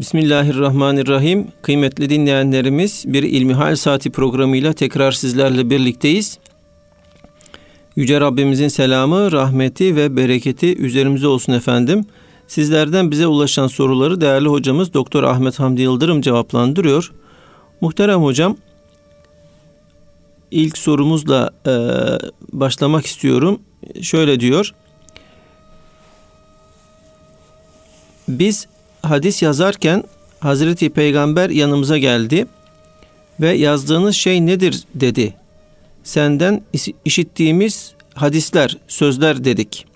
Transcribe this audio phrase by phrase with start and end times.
[0.00, 1.48] Bismillahirrahmanirrahim.
[1.62, 6.38] Kıymetli dinleyenlerimiz bir İlmihal Saati programıyla tekrar sizlerle birlikteyiz.
[7.96, 12.04] Yüce Rabbimizin selamı, rahmeti ve bereketi üzerimize olsun efendim.
[12.46, 17.12] Sizlerden bize ulaşan soruları değerli hocamız Doktor Ahmet Hamdi Yıldırım cevaplandırıyor.
[17.80, 18.56] Muhterem hocam,
[20.50, 21.72] ilk sorumuzla e,
[22.52, 23.60] başlamak istiyorum.
[24.02, 24.74] Şöyle diyor.
[28.28, 28.66] Biz
[29.02, 30.04] hadis yazarken
[30.40, 32.46] Hazreti Peygamber yanımıza geldi
[33.40, 35.34] ve yazdığınız şey nedir dedi.
[36.04, 36.62] Senden
[37.04, 39.86] işittiğimiz hadisler, sözler dedik.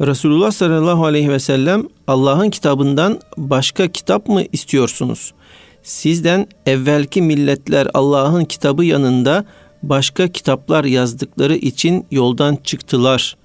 [0.00, 5.34] Resulullah sallallahu aleyhi ve sellem Allah'ın kitabından başka kitap mı istiyorsunuz?
[5.82, 9.44] Sizden evvelki milletler Allah'ın kitabı yanında
[9.82, 13.36] başka kitaplar yazdıkları için yoldan çıktılar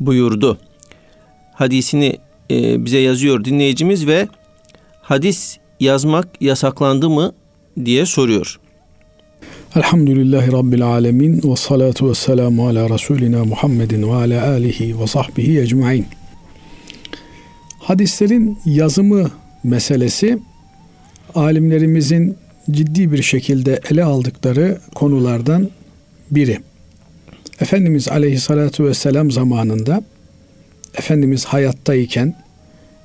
[0.00, 0.58] buyurdu.
[1.54, 2.18] Hadisini
[2.50, 4.28] e, bize yazıyor dinleyicimiz ve
[5.02, 7.32] hadis yazmak yasaklandı mı
[7.84, 8.58] diye soruyor.
[9.76, 15.60] Elhamdülillahi Rabbil Alemin ve salatu ve selamu ala Resulina Muhammedin ve ala alihi ve sahbihi
[15.60, 16.06] ecmain.
[17.78, 19.30] Hadislerin yazımı
[19.64, 20.38] meselesi
[21.34, 22.36] alimlerimizin
[22.70, 25.70] ciddi bir şekilde ele aldıkları konulardan
[26.30, 26.58] biri.
[27.60, 30.02] Efendimiz Aleyhissalatu vesselam zamanında
[30.94, 32.34] Efendimiz hayattayken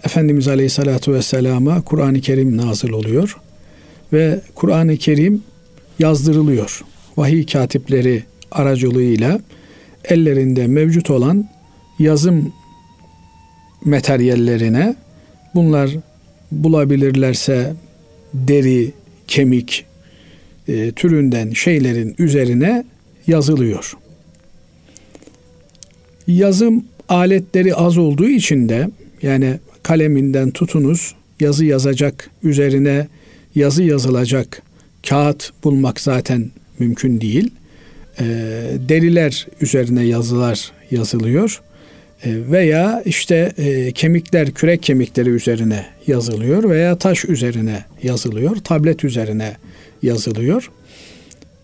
[0.04, 3.38] Efendimiz Aleyhissalatu vesselama Kur'an-ı Kerim nazil oluyor
[4.14, 5.44] ve Kur'an-ı Kerim
[6.00, 6.82] yazdırılıyor.
[7.18, 9.40] Vahiy katipleri aracılığıyla
[10.04, 11.50] ellerinde mevcut olan
[12.00, 12.54] yazım
[13.86, 14.96] materyallerine
[15.56, 15.92] bunlar
[16.52, 17.74] bulabilirlerse
[18.34, 18.92] deri,
[19.28, 19.86] kemik
[20.68, 22.86] e, türünden şeylerin üzerine
[23.28, 23.94] yazılıyor.
[26.28, 28.90] Yazım aletleri az olduğu için de
[29.22, 33.08] yani kaleminden tutunuz yazı yazacak üzerine
[33.56, 34.62] yazı yazılacak
[35.10, 37.52] kağıt bulmak zaten mümkün değil.
[38.20, 38.26] E,
[38.90, 41.62] deriler üzerine yazılar yazılıyor
[42.26, 49.58] e, veya işte e, kemikler kürek kemikleri üzerine yazılıyor veya taş üzerine yazılıyor tablet üzerine
[50.02, 50.72] yazılıyor.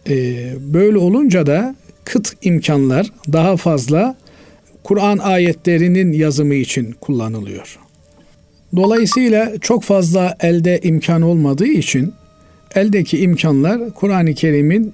[0.09, 4.15] E, böyle olunca da kıt imkanlar daha fazla
[4.83, 7.79] Kur'an ayetlerinin yazımı için kullanılıyor.
[8.75, 12.13] Dolayısıyla çok fazla elde imkan olmadığı için
[12.75, 14.93] eldeki imkanlar Kur'an-ı Kerim'in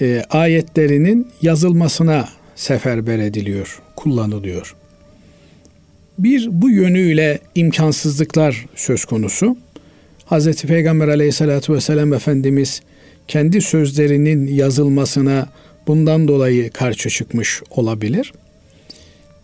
[0.00, 4.74] e, ayetlerinin yazılmasına seferber ediliyor, kullanılıyor.
[6.18, 9.56] Bir bu yönüyle imkansızlıklar söz konusu.
[10.30, 10.62] Hz.
[10.62, 12.82] Peygamber aleyhissalatü vesselam Efendimiz
[13.28, 15.48] kendi sözlerinin yazılmasına
[15.86, 18.32] bundan dolayı karşı çıkmış olabilir.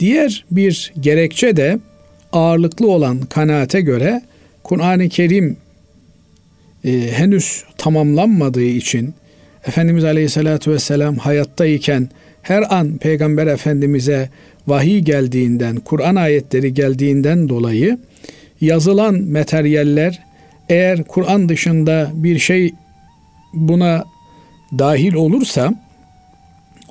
[0.01, 1.79] Diğer bir gerekçe de
[2.33, 4.23] ağırlıklı olan kanaate göre
[4.63, 5.57] Kur'an-ı Kerim
[6.85, 9.15] e, henüz tamamlanmadığı için
[9.67, 12.09] Efendimiz Aleyhisselatü Vesselam hayattayken
[12.43, 14.29] her an Peygamber Efendimiz'e
[14.67, 17.99] vahiy geldiğinden, Kur'an ayetleri geldiğinden dolayı
[18.61, 20.23] yazılan materyaller
[20.69, 22.75] eğer Kur'an dışında bir şey
[23.55, 24.05] buna
[24.79, 25.75] dahil olursa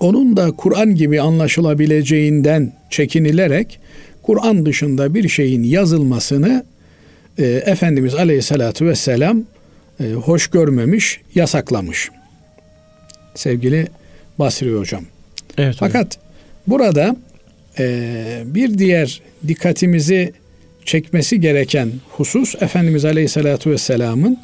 [0.03, 3.80] onun da Kur'an gibi anlaşılabileceğinden çekinilerek
[4.22, 6.66] Kur'an dışında bir şeyin yazılmasını
[7.38, 9.44] e, Efendimiz Aleyhisselatü Vesselam
[10.00, 12.09] e, hoş görmemiş, yasaklamış.
[13.36, 13.88] Sevgili
[14.40, 15.03] Basri Hocam.
[15.58, 16.22] Evet, Fakat hocam.
[16.68, 17.16] burada
[17.80, 20.34] e, bir diğer dikkatimizi
[20.85, 24.38] çekmesi gereken husus Efendimiz Aleyhisselatü Vesselam'ın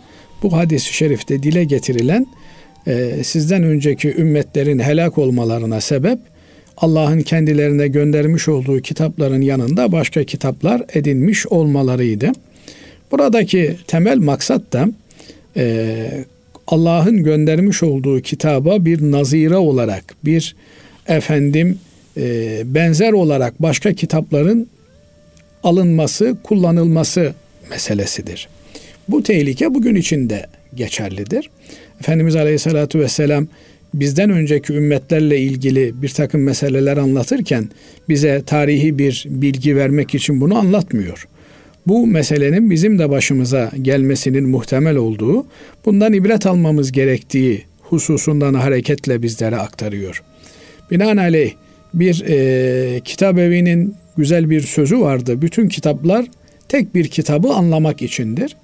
[0.44, 2.28] bu hadisi şerifte dile getirilen
[2.88, 6.20] e, sizden önceki ümmetlerin helak olmalarına sebep
[6.78, 12.32] Allah'ın kendilerine göndermiş olduğu kitapların yanında başka kitaplar edinmiş olmalarıydı.
[13.12, 14.90] Buradaki temel maksat da
[15.58, 15.96] e,
[16.68, 20.56] Allah'ın göndermiş olduğu kitaba bir nazire olarak, bir
[21.08, 21.80] efendim
[22.18, 24.68] e, benzer olarak başka kitapların
[25.64, 27.34] alınması, kullanılması
[27.70, 28.50] meselesidir.
[29.08, 30.46] Bu tehlike bugün içinde
[30.76, 31.50] geçerlidir.
[32.00, 33.48] Efendimiz Aleyhisselatü Vesselam
[33.94, 37.70] bizden önceki ümmetlerle ilgili bir takım meseleler anlatırken
[38.10, 41.28] bize tarihi bir bilgi vermek için bunu anlatmıyor.
[41.88, 45.46] Bu meselenin bizim de başımıza gelmesinin muhtemel olduğu,
[45.86, 50.24] bundan ibret almamız gerektiği hususundan hareketle bizlere aktarıyor.
[50.92, 51.54] Binaenaleyh
[51.94, 55.42] bir e, kitap evinin güzel bir sözü vardı.
[55.42, 56.26] Bütün kitaplar
[56.68, 58.56] tek bir kitabı anlamak içindir.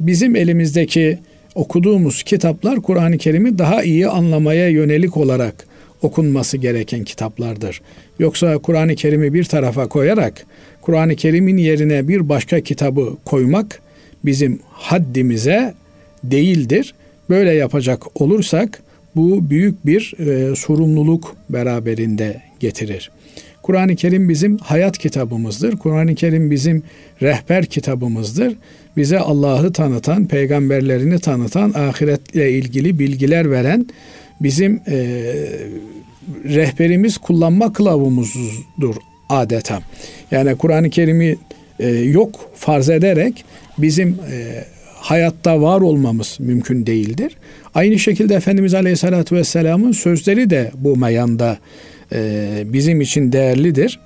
[0.00, 1.18] Bizim elimizdeki
[1.54, 5.66] okuduğumuz kitaplar Kur'an-ı Kerim'i daha iyi anlamaya yönelik olarak
[6.02, 7.80] okunması gereken kitaplardır.
[8.18, 10.46] Yoksa Kur'an-ı Kerim'i bir tarafa koyarak
[10.82, 13.80] Kur'an-ı Kerim'in yerine bir başka kitabı koymak
[14.24, 15.74] bizim haddimize
[16.24, 16.94] değildir.
[17.30, 18.82] Böyle yapacak olursak
[19.16, 23.10] bu büyük bir e, sorumluluk beraberinde getirir.
[23.62, 25.76] Kur'an-ı Kerim bizim hayat kitabımızdır.
[25.76, 26.82] Kur'an-ı Kerim bizim
[27.22, 28.56] rehber kitabımızdır.
[28.98, 33.86] Bize Allah'ı tanıtan, peygamberlerini tanıtan, ahiretle ilgili bilgiler veren
[34.40, 34.96] bizim e,
[36.44, 38.94] rehberimiz kullanma kılavuzumuzdur
[39.28, 39.82] adeta.
[40.30, 41.36] Yani Kur'an-ı Kerim'i
[41.78, 43.44] e, yok farz ederek
[43.78, 44.64] bizim e,
[44.94, 47.36] hayatta var olmamız mümkün değildir.
[47.74, 51.58] Aynı şekilde Efendimiz Aleyhisselatü Vesselam'ın sözleri de bu meyanda
[52.12, 54.00] e, bizim için değerlidir.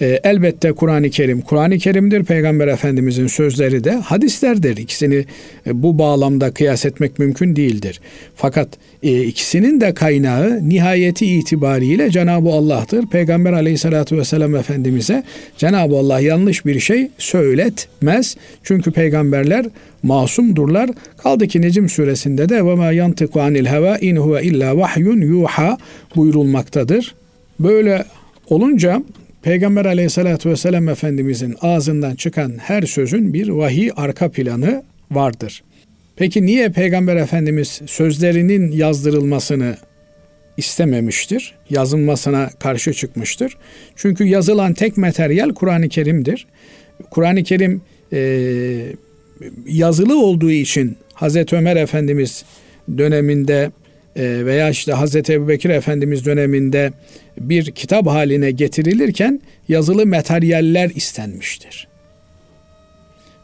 [0.00, 2.24] E, elbette Kur'an-ı Kerim, Kur'an-ı Kerim'dir.
[2.24, 4.76] Peygamber Efendimizin sözleri de hadislerdir.
[4.76, 5.24] İkisini
[5.66, 8.00] e, bu bağlamda kıyas etmek mümkün değildir.
[8.36, 8.68] Fakat
[9.02, 13.06] e, ikisinin de kaynağı nihayeti itibariyle Cenab-ı Allah'tır.
[13.06, 15.24] Peygamber Aleyhisselatü vesselam Efendimiz'e
[15.56, 18.36] Cenab-ı Allah yanlış bir şey söyletmez.
[18.62, 19.66] Çünkü peygamberler
[20.02, 20.90] masumdurlar.
[21.18, 25.78] Kaldı ki Necim suresinde de ve ma yantiku anil heva in huve illa vahyun yuha
[26.16, 27.14] buyurulmaktadır.
[27.60, 28.04] Böyle
[28.48, 29.02] olunca
[29.42, 35.62] Peygamber aleyhissalatü vesselam Efendimizin ağzından çıkan her sözün bir vahiy arka planı vardır.
[36.16, 39.76] Peki niye Peygamber Efendimiz sözlerinin yazdırılmasını
[40.56, 41.54] istememiştir?
[41.70, 43.56] Yazılmasına karşı çıkmıştır.
[43.96, 46.46] Çünkü yazılan tek materyal Kur'an-ı Kerim'dir.
[47.10, 47.82] Kur'an-ı Kerim
[48.12, 48.92] e,
[49.66, 52.44] yazılı olduğu için Hazreti Ömer Efendimiz
[52.98, 53.70] döneminde
[54.22, 56.92] veya işte Hazreti Ebubekir Efendimiz döneminde
[57.40, 61.88] bir kitap haline getirilirken yazılı materyaller istenmiştir.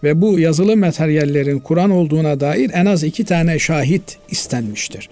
[0.03, 5.09] Ve bu yazılı materyallerin Kur'an olduğuna dair en az iki tane şahit istenmiştir.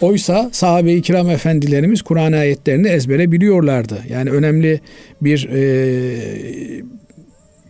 [0.00, 3.98] Oysa sahabe-i kiram efendilerimiz Kur'an ayetlerini ezbere biliyorlardı.
[4.08, 4.80] Yani önemli
[5.22, 6.82] bir e,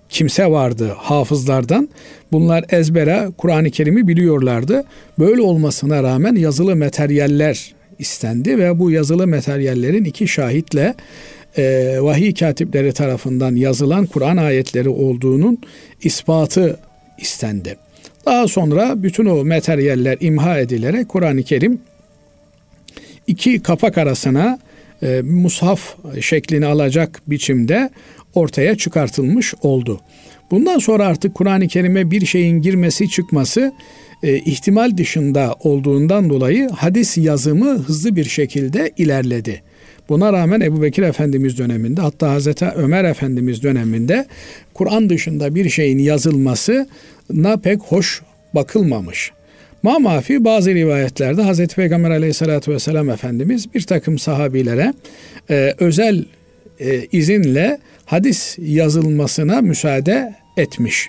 [0.09, 1.89] kimse vardı hafızlardan.
[2.33, 4.85] Bunlar ezbere Kur'an-ı Kerim'i biliyorlardı.
[5.19, 10.95] Böyle olmasına rağmen yazılı materyaller istendi ve bu yazılı materyallerin iki şahitle
[11.59, 15.59] e, vahiy katipleri tarafından yazılan Kur'an ayetleri olduğunun
[16.03, 16.79] ispatı
[17.19, 17.77] istendi.
[18.27, 21.81] Daha sonra bütün o materyaller imha edilerek Kur'an-ı Kerim
[23.27, 24.59] iki kapak arasına
[25.03, 27.91] e, mushaf şeklini alacak biçimde
[28.35, 30.01] ortaya çıkartılmış oldu.
[30.51, 33.73] Bundan sonra artık Kur'an-ı Kerim'e bir şeyin girmesi çıkması
[34.23, 39.63] e, ihtimal dışında olduğundan dolayı hadis yazımı hızlı bir şekilde ilerledi.
[40.09, 44.27] Buna rağmen Ebu Bekir Efendimiz döneminde hatta Hazreti Ömer Efendimiz döneminde
[44.75, 48.23] Kur'an dışında bir şeyin yazılmasına pek hoş
[48.55, 49.33] bakılmamış.
[49.83, 54.95] Ma mafi bazı rivayetlerde Hazreti Peygamber aleyhissalatü vesselam Efendimiz bir takım sahabilere
[55.51, 56.25] e, özel
[56.81, 61.09] e, izinle hadis yazılmasına müsaade etmiş.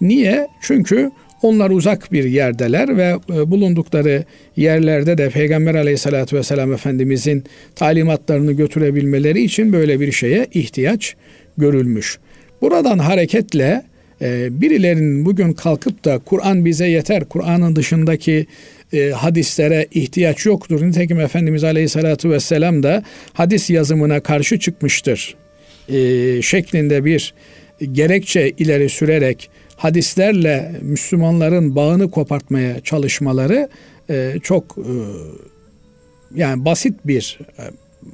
[0.00, 0.48] Niye?
[0.60, 1.10] Çünkü
[1.42, 4.24] onlar uzak bir yerdeler ve e, bulundukları
[4.56, 7.44] yerlerde de Peygamber aleyhissalatü vesselam Efendimizin
[7.76, 11.16] talimatlarını götürebilmeleri için böyle bir şeye ihtiyaç
[11.56, 12.18] görülmüş.
[12.62, 13.82] Buradan hareketle
[14.22, 18.46] e, birilerinin bugün kalkıp da Kur'an bize yeter, Kur'an'ın dışındaki
[18.92, 20.86] e, hadislere ihtiyaç yoktur.
[20.86, 23.02] Nitekim Efendimiz Aleyhisselatü Vesselam da
[23.32, 25.36] hadis yazımına karşı çıkmıştır.
[26.42, 27.34] Şeklinde bir
[27.92, 33.68] gerekçe ileri sürerek hadislerle Müslümanların bağını kopartmaya çalışmaları
[34.10, 34.94] e, çok e,
[36.34, 37.62] yani basit bir e,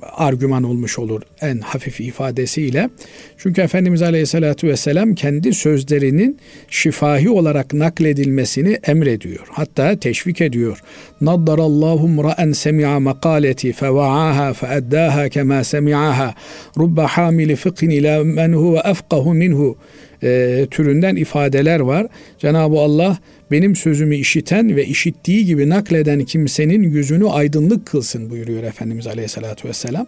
[0.02, 2.90] argüman olmuş olur en hafif ifadesiyle.
[3.38, 6.38] Çünkü Efendimiz Aleyhisselatü Vesselam kendi sözlerinin
[6.68, 9.46] şifahi olarak nakledilmesini emrediyor.
[9.50, 10.82] Hatta teşvik ediyor.
[11.20, 16.34] Naddarallahu mra'en semi'a makaleti feva'aha feeddaha kema semi'aha
[16.78, 19.76] rubba hamili fiqhin ila men huve efkahu minhu
[20.24, 22.06] e, türünden ifadeler var.
[22.38, 23.18] Cenab-ı Allah
[23.50, 30.06] benim sözümü işiten ve işittiği gibi nakleden kimsenin yüzünü aydınlık kılsın buyuruyor Efendimiz Aleyhisselatü Vesselam.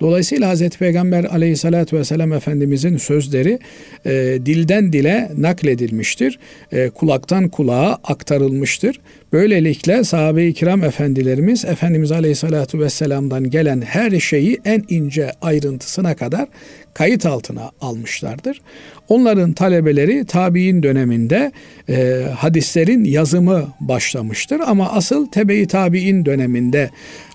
[0.00, 3.58] Dolayısıyla Hazreti Peygamber Aleyhisselatü Vesselam Efendimizin sözleri
[4.04, 4.10] e,
[4.46, 6.38] dilden dile nakledilmiştir.
[6.72, 9.00] E, kulaktan kulağa aktarılmıştır.
[9.32, 16.48] Böylelikle sahabe-i kiram efendilerimiz Efendimiz Aleyhisselatü Vesselam'dan gelen her şeyi en ince ayrıntısına kadar
[16.94, 18.60] kayıt altına almışlardır.
[19.08, 21.52] Onların talebeleri tabi'in döneminde
[21.88, 26.90] e, hadislerin yazımı başlamıştır ama asıl tebe-i tabi'in döneminde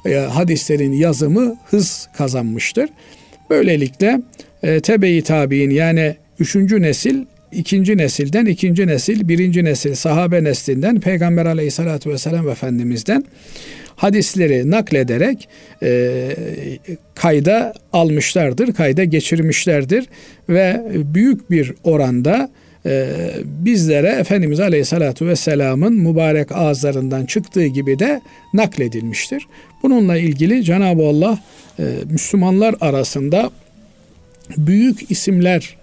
[0.05, 2.89] e, hadislerin yazımı hız kazanmıştır.
[3.49, 4.21] Böylelikle
[4.63, 11.45] e, tebe-i tabi'in yani üçüncü nesil ikinci nesilden, ikinci nesil, birinci nesil sahabe neslinden Peygamber
[11.45, 13.23] aleyhissalatü vesselam Efendimiz'den
[13.95, 15.49] hadisleri naklederek
[15.83, 16.29] e,
[17.15, 20.05] kayda almışlardır, kayda geçirmişlerdir
[20.49, 22.49] ve büyük bir oranda
[23.43, 28.21] bizlere Efendimiz Aleyhisselatü Vesselam'ın mübarek ağızlarından çıktığı gibi de
[28.53, 29.47] nakledilmiştir.
[29.83, 31.39] Bununla ilgili Cenab-ı Allah
[31.79, 33.51] e, Müslümanlar arasında
[34.57, 35.77] büyük isimler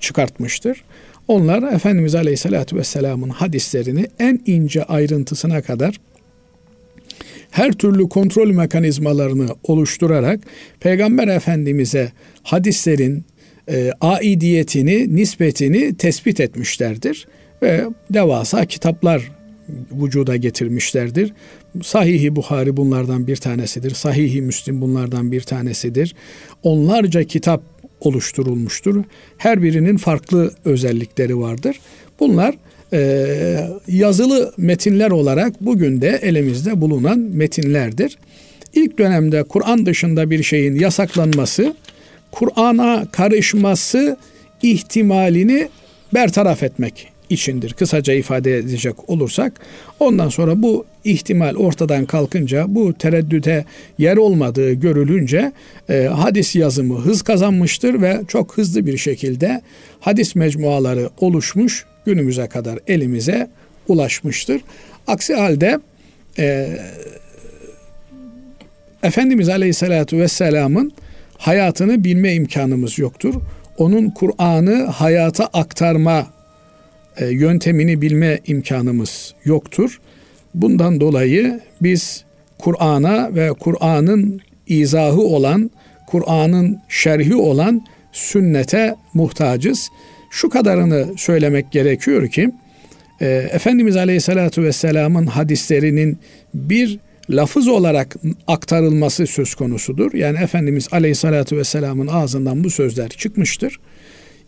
[0.00, 0.84] çıkartmıştır.
[1.28, 6.00] Onlar Efendimiz Aleyhisselatü Vesselam'ın hadislerini en ince ayrıntısına kadar
[7.50, 10.40] her türlü kontrol mekanizmalarını oluşturarak
[10.80, 12.12] Peygamber Efendimiz'e
[12.42, 13.24] hadislerin
[13.70, 17.26] e, aidiyetini, nispetini tespit etmişlerdir
[17.62, 19.30] ve devasa kitaplar
[19.92, 21.32] vücuda getirmişlerdir.
[21.82, 23.90] Sahih-i Buhari bunlardan bir tanesidir.
[23.90, 26.14] Sahih-i Müslim bunlardan bir tanesidir.
[26.62, 27.62] Onlarca kitap
[28.00, 29.04] oluşturulmuştur.
[29.38, 31.80] Her birinin farklı özellikleri vardır.
[32.20, 32.54] Bunlar
[32.92, 38.18] e, yazılı metinler olarak bugün de elimizde bulunan metinlerdir.
[38.74, 41.74] İlk dönemde Kur'an dışında bir şeyin yasaklanması,
[42.32, 44.16] Kur'an'a karışması
[44.62, 45.68] ihtimalini
[46.14, 47.72] bertaraf etmek içindir.
[47.72, 49.60] Kısaca ifade edecek olursak
[50.00, 53.64] ondan sonra bu ihtimal ortadan kalkınca bu tereddüte
[53.98, 55.52] yer olmadığı görülünce
[55.88, 59.62] e, hadis yazımı hız kazanmıştır ve çok hızlı bir şekilde
[60.00, 63.50] hadis mecmuaları oluşmuş günümüze kadar elimize
[63.88, 64.60] ulaşmıştır.
[65.06, 65.78] Aksi halde
[66.38, 66.76] e,
[69.02, 70.92] Efendimiz Aleyhisselatü Vesselam'ın
[71.42, 73.34] hayatını bilme imkanımız yoktur.
[73.78, 76.26] Onun Kur'an'ı hayata aktarma
[77.16, 80.00] e, yöntemini bilme imkanımız yoktur.
[80.54, 82.24] Bundan dolayı biz
[82.58, 85.70] Kur'an'a ve Kur'an'ın izahı olan,
[86.06, 89.88] Kur'an'ın şerhi olan sünnete muhtacız.
[90.30, 92.50] Şu kadarını söylemek gerekiyor ki
[93.20, 96.18] e, Efendimiz Aleyhisselatü Vesselam'ın hadislerinin
[96.54, 96.98] bir
[97.30, 100.14] lafız olarak aktarılması söz konusudur.
[100.14, 103.80] Yani Efendimiz Aleyhisselatü Vesselam'ın ağzından bu sözler çıkmıştır.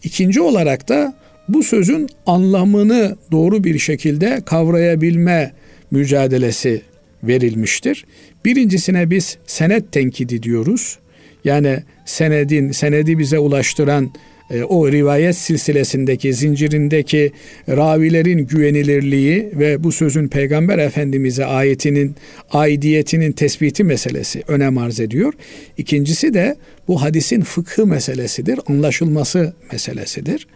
[0.02, 1.14] İkinci olarak da
[1.48, 5.52] bu sözün anlamını doğru bir şekilde kavrayabilme
[5.90, 6.82] mücadelesi
[7.22, 8.04] verilmiştir.
[8.44, 10.98] Birincisine biz senet tenkidi diyoruz.
[11.44, 14.12] Yani senedin, senedi bize ulaştıran
[14.68, 17.32] o rivayet silsilesindeki, zincirindeki
[17.68, 22.16] ravilerin güvenilirliği ve bu sözün Peygamber Efendimiz'e ayetinin,
[22.50, 25.32] aidiyetinin tespiti meselesi önem arz ediyor.
[25.78, 26.56] İkincisi de
[26.88, 30.46] bu hadisin fıkhı meselesidir, anlaşılması meselesidir.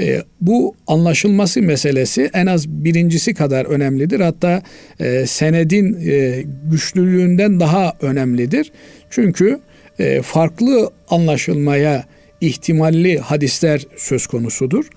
[0.00, 4.20] E, bu anlaşılması meselesi en az birincisi kadar önemlidir.
[4.20, 4.62] Hatta
[5.00, 8.72] e, senedin e, güçlülüğünden daha önemlidir.
[9.10, 9.60] Çünkü
[9.98, 12.04] e, farklı anlaşılmaya
[12.42, 14.88] ihtimalli hadisler söz konusudur.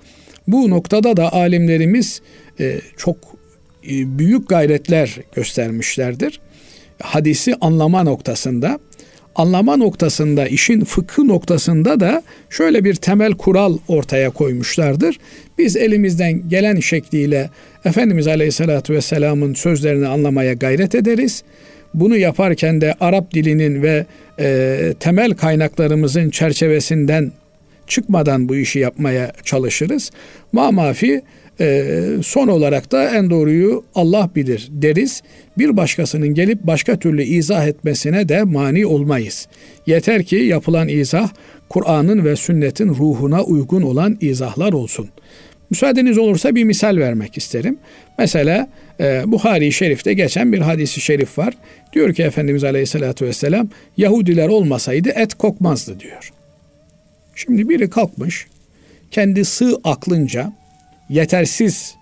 [0.47, 2.21] Bu noktada da alimlerimiz
[2.59, 3.17] e, çok
[3.89, 6.39] e, büyük gayretler göstermişlerdir.
[7.01, 8.79] Hadisi anlama noktasında
[9.35, 15.19] anlama noktasında, işin fıkı noktasında da şöyle bir temel kural ortaya koymuşlardır.
[15.57, 17.49] Biz elimizden gelen şekliyle
[17.85, 21.43] Efendimiz Aleyhisselatü Vesselam'ın sözlerini anlamaya gayret ederiz.
[21.95, 24.05] Bunu yaparken de Arap dilinin ve
[24.39, 27.31] e, temel kaynaklarımızın çerçevesinden
[27.87, 30.11] çıkmadan bu işi yapmaya çalışırız.
[30.51, 31.21] Ma mafi
[31.59, 31.83] e,
[32.23, 35.21] son olarak da en doğruyu Allah bilir deriz.
[35.57, 39.47] Bir başkasının gelip başka türlü izah etmesine de mani olmayız.
[39.85, 41.29] Yeter ki yapılan izah
[41.69, 45.09] Kur'an'ın ve sünnetin ruhuna uygun olan izahlar olsun.
[45.75, 47.77] Müsaadeniz olursa bir misal vermek isterim.
[48.17, 48.67] Mesela
[48.99, 51.53] e, Buhari-i Şerif'te geçen bir hadisi şerif var.
[51.93, 56.31] Diyor ki Efendimiz Aleyhisselatü Vesselam Yahudiler olmasaydı et kokmazdı diyor.
[57.35, 58.47] Şimdi biri kalkmış
[59.11, 60.53] kendi sığ aklınca
[61.09, 61.95] yetersiz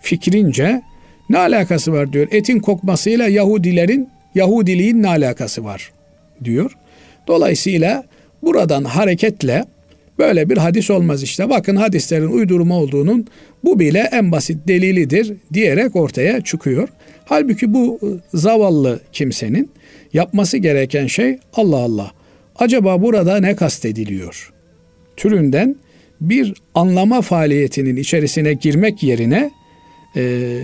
[0.00, 0.82] fikrince
[1.30, 2.28] ne alakası var diyor.
[2.30, 5.92] Etin kokmasıyla Yahudilerin Yahudiliğin ne alakası var
[6.44, 6.76] diyor.
[7.26, 8.04] Dolayısıyla
[8.42, 9.64] buradan hareketle
[10.18, 11.50] böyle bir hadis olmaz işte.
[11.50, 13.26] Bakın hadislerin uydurma olduğunun
[13.64, 16.88] bu bile en basit delilidir diyerek ortaya çıkıyor.
[17.24, 18.00] Halbuki bu
[18.34, 19.70] zavallı kimsenin
[20.12, 22.12] yapması gereken şey Allah Allah.
[22.56, 24.52] Acaba burada ne kastediliyor?
[25.16, 25.76] Türünden
[26.20, 29.50] bir anlama faaliyetinin içerisine girmek yerine
[30.16, 30.60] e,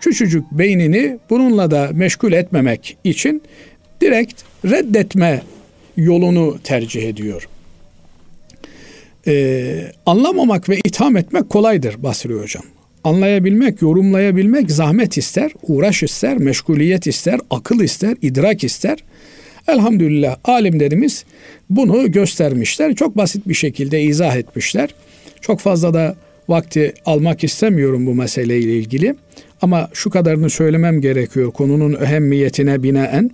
[0.00, 3.42] küçücük beynini bununla da meşgul etmemek için
[4.00, 5.42] direkt reddetme
[5.96, 7.48] yolunu tercih ediyor.
[9.26, 12.64] Ee, anlamamak ve itham etmek kolaydır Basri Hocam.
[13.04, 18.98] Anlayabilmek, yorumlayabilmek zahmet ister, uğraş ister, meşguliyet ister, akıl ister, idrak ister.
[19.68, 21.24] Elhamdülillah alimlerimiz
[21.70, 22.94] bunu göstermişler.
[22.94, 24.94] Çok basit bir şekilde izah etmişler.
[25.40, 26.16] Çok fazla da
[26.48, 29.14] vakti almak istemiyorum bu meseleyle ilgili.
[29.62, 33.30] Ama şu kadarını söylemem gerekiyor konunun ehemmiyetine binaen.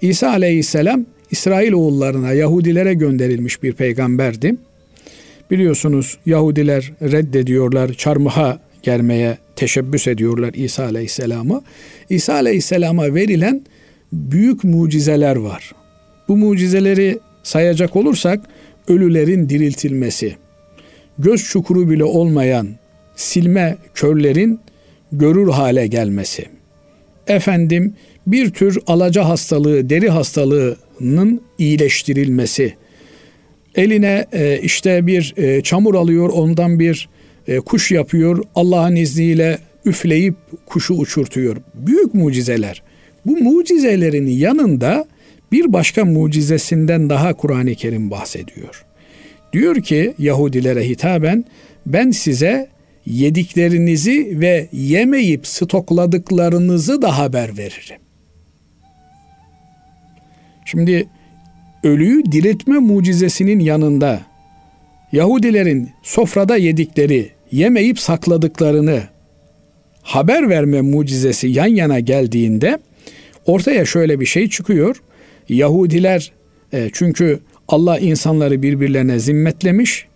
[0.00, 4.56] İsa aleyhisselam İsrail oğullarına, Yahudilere gönderilmiş bir peygamberdi.
[5.50, 11.62] Biliyorsunuz Yahudiler reddediyorlar, çarmıha germeye teşebbüs ediyorlar İsa Aleyhisselam'ı.
[12.10, 13.62] İsa Aleyhisselam'a verilen
[14.12, 15.72] büyük mucizeler var.
[16.28, 18.40] Bu mucizeleri sayacak olursak
[18.88, 20.36] ölülerin diriltilmesi,
[21.18, 22.68] göz çukuru bile olmayan
[23.16, 24.60] silme körlerin
[25.12, 26.46] görür hale gelmesi.
[27.26, 27.94] Efendim
[28.26, 32.74] bir tür alaca hastalığı, deri hastalığının iyileştirilmesi.
[33.74, 37.08] Eline e, işte bir e, çamur alıyor, ondan bir
[37.48, 38.44] e, kuş yapıyor.
[38.54, 40.34] Allah'ın izniyle üfleyip
[40.66, 41.56] kuşu uçurtuyor.
[41.74, 42.82] Büyük mucizeler.
[43.26, 45.06] Bu mucizelerin yanında
[45.52, 48.84] bir başka mucizesinden daha Kur'an-ı Kerim bahsediyor.
[49.52, 51.44] Diyor ki Yahudilere hitaben
[51.86, 52.68] ben size
[53.06, 58.00] yediklerinizi ve yemeyip stokladıklarınızı da haber veririm.
[60.64, 61.08] Şimdi
[61.84, 64.20] ölüyü diriltme mucizesinin yanında
[65.12, 69.02] Yahudilerin sofrada yedikleri, yemeyip sakladıklarını
[70.02, 72.78] haber verme mucizesi yan yana geldiğinde
[73.46, 75.02] ortaya şöyle bir şey çıkıyor.
[75.48, 76.32] Yahudiler
[76.72, 80.06] e, çünkü Allah insanları birbirlerine zimmetlemiş,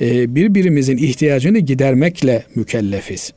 [0.00, 3.32] e, birbirimizin ihtiyacını gidermekle mükellefiz.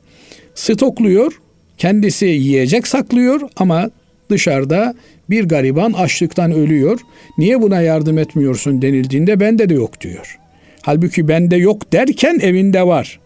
[0.54, 1.32] Stokluyor,
[1.78, 3.90] kendisi yiyecek saklıyor ama
[4.30, 4.94] dışarıda
[5.30, 7.00] bir gariban açlıktan ölüyor.
[7.38, 10.38] Niye buna yardım etmiyorsun denildiğinde bende de yok diyor.
[10.82, 13.20] Halbuki bende yok derken evinde var.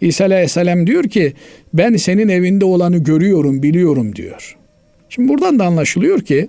[0.00, 1.32] İsa Aleyhisselam diyor ki
[1.74, 4.56] ben senin evinde olanı görüyorum, biliyorum diyor.
[5.08, 6.48] Şimdi buradan da anlaşılıyor ki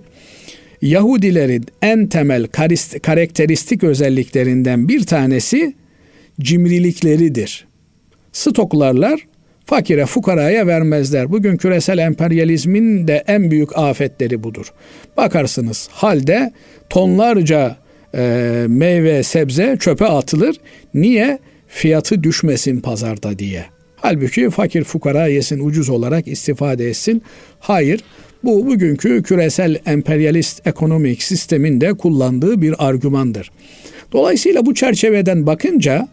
[0.82, 2.46] Yahudilerin en temel
[3.02, 5.74] karakteristik özelliklerinden bir tanesi
[6.40, 7.66] cimrilikleridir.
[8.32, 9.26] Stoklarlar,
[9.72, 11.30] fakire fukaraya vermezler.
[11.30, 14.72] Bugün küresel emperyalizmin de en büyük afetleri budur.
[15.16, 16.52] Bakarsınız halde
[16.90, 17.76] tonlarca
[18.14, 20.56] e, meyve sebze çöpe atılır.
[20.94, 21.38] Niye?
[21.68, 23.64] Fiyatı düşmesin pazarda diye.
[23.96, 27.22] Halbuki fakir fukara yesin ucuz olarak istifade etsin.
[27.60, 28.00] Hayır
[28.44, 33.50] bu bugünkü küresel emperyalist ekonomik sistemin de kullandığı bir argümandır.
[34.12, 36.08] Dolayısıyla bu çerçeveden bakınca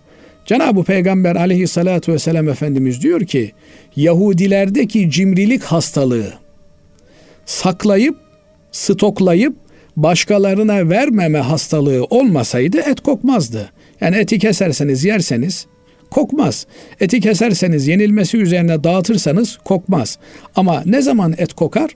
[0.45, 3.52] Cenab-ı Peygamber aleyhissalatu vesselam Efendimiz diyor ki
[3.95, 6.34] Yahudilerdeki cimrilik hastalığı
[7.45, 8.15] saklayıp
[8.71, 9.56] stoklayıp
[9.97, 13.69] başkalarına vermeme hastalığı olmasaydı et kokmazdı.
[14.02, 15.65] Yani eti keserseniz yerseniz
[16.12, 16.67] kokmaz.
[16.99, 20.19] Eti keserseniz yenilmesi üzerine dağıtırsanız kokmaz.
[20.56, 21.91] Ama ne zaman et kokar?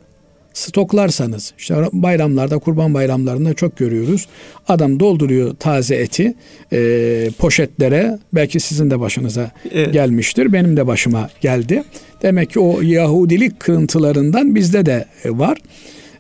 [0.54, 4.28] Stoklarsanız işte bayramlarda kurban bayramlarında çok görüyoruz.
[4.68, 6.34] Adam dolduruyor taze eti
[6.74, 9.94] e, poşetlere belki sizin de başınıza evet.
[9.94, 10.54] gelmiştir.
[10.54, 11.84] Benim de başıma geldi.
[12.22, 15.58] Demek ki o Yahudilik kırıntılarından bizde de var.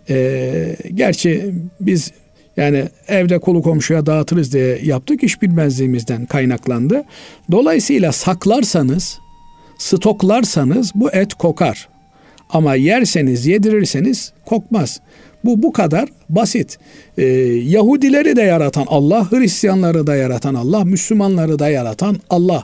[0.10, 2.12] E, gerçi biz
[2.58, 5.24] yani evde kolu komşuya dağıtırız diye yaptık.
[5.24, 7.04] iş bilmezliğimizden kaynaklandı.
[7.52, 9.19] Dolayısıyla saklarsanız,
[9.78, 11.92] stoklarsanız bu et kokar.
[12.53, 14.99] Ama yerseniz, yedirirseniz kokmaz.
[15.45, 16.77] Bu bu kadar basit.
[17.17, 17.23] Ee,
[17.65, 22.63] Yahudileri de yaratan Allah, Hristiyanları da yaratan Allah, Müslümanları da yaratan Allah.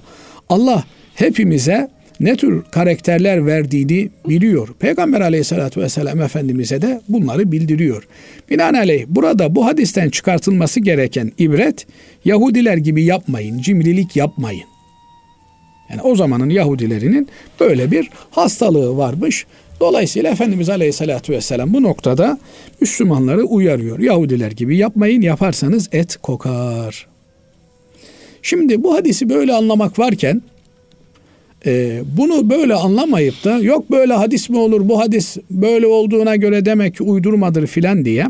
[0.49, 0.83] Allah
[1.15, 4.67] hepimize ne tür karakterler verdiğini biliyor.
[4.79, 8.07] Peygamber aleyhissalatü vesselam Efendimiz'e de bunları bildiriyor.
[8.49, 11.87] Binaenaleyh burada bu hadisten çıkartılması gereken ibret
[12.25, 14.63] Yahudiler gibi yapmayın, cimrilik yapmayın.
[15.89, 19.45] Yani o zamanın Yahudilerinin böyle bir hastalığı varmış.
[19.79, 22.37] Dolayısıyla Efendimiz Aleyhisselatü Vesselam bu noktada
[22.81, 23.99] Müslümanları uyarıyor.
[23.99, 27.07] Yahudiler gibi yapmayın yaparsanız et kokar.
[28.41, 30.41] Şimdi bu hadisi böyle anlamak varken
[31.65, 36.65] e, bunu böyle anlamayıp da yok böyle hadis mi olur bu hadis böyle olduğuna göre
[36.65, 38.25] demek ki uydurmadır filan diye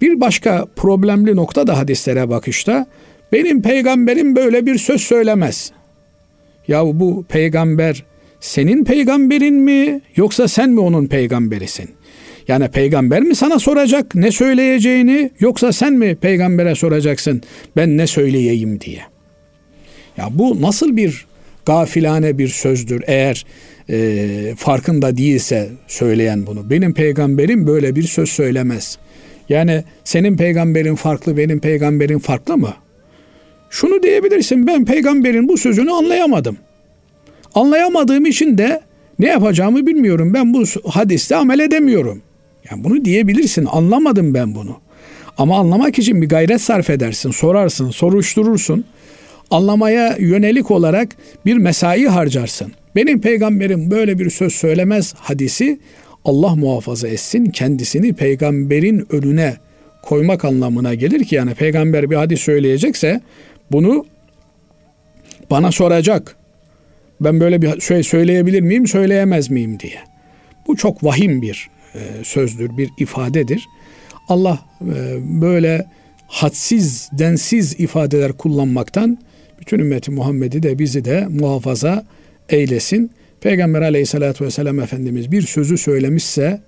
[0.00, 2.86] bir başka problemli nokta da hadislere bakışta
[3.32, 5.72] benim peygamberim böyle bir söz söylemez.
[6.68, 8.04] Ya bu peygamber
[8.40, 11.90] senin peygamberin mi yoksa sen mi onun peygamberisin?
[12.48, 17.42] Yani peygamber mi sana soracak ne söyleyeceğini yoksa sen mi peygambere soracaksın
[17.76, 19.00] ben ne söyleyeyim diye.
[20.16, 21.26] Ya bu nasıl bir
[21.66, 23.46] gafilane bir sözdür eğer
[23.90, 26.70] e, farkında değilse söyleyen bunu.
[26.70, 28.98] Benim peygamberim böyle bir söz söylemez.
[29.48, 32.74] Yani senin peygamberin farklı benim peygamberin farklı mı?
[33.70, 36.56] Şunu diyebilirsin ben peygamberin bu sözünü anlayamadım.
[37.54, 38.80] Anlayamadığım için de
[39.18, 40.34] ne yapacağımı bilmiyorum.
[40.34, 42.22] Ben bu hadiste amel edemiyorum.
[42.70, 43.66] Yani bunu diyebilirsin.
[43.70, 44.76] Anlamadım ben bunu.
[45.38, 48.84] Ama anlamak için bir gayret sarf edersin, sorarsın, soruşturursun.
[49.50, 51.08] Anlamaya yönelik olarak
[51.46, 52.72] bir mesai harcarsın.
[52.96, 55.80] Benim peygamberim böyle bir söz söylemez hadisi
[56.24, 59.56] Allah muhafaza etsin kendisini peygamberin önüne
[60.02, 63.20] koymak anlamına gelir ki yani peygamber bir hadis söyleyecekse
[63.72, 64.06] bunu
[65.50, 66.36] bana soracak.
[67.20, 69.98] Ben böyle bir şey söyleyebilir miyim, söyleyemez miyim diye.
[70.66, 73.68] Bu çok vahim bir e, sözdür, bir ifadedir.
[74.28, 75.86] Allah e, böyle
[76.26, 79.18] hadsiz, densiz ifadeler kullanmaktan
[79.60, 82.04] bütün ümmeti Muhammed'i de bizi de muhafaza
[82.48, 83.10] eylesin.
[83.40, 86.60] Peygamber aleyhissalatü vesselam Efendimiz bir sözü söylemişse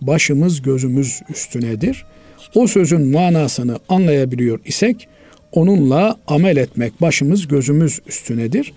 [0.00, 2.06] başımız gözümüz üstünedir.
[2.54, 5.08] O sözün manasını anlayabiliyor isek
[5.52, 8.72] onunla amel etmek başımız gözümüz üstünedir.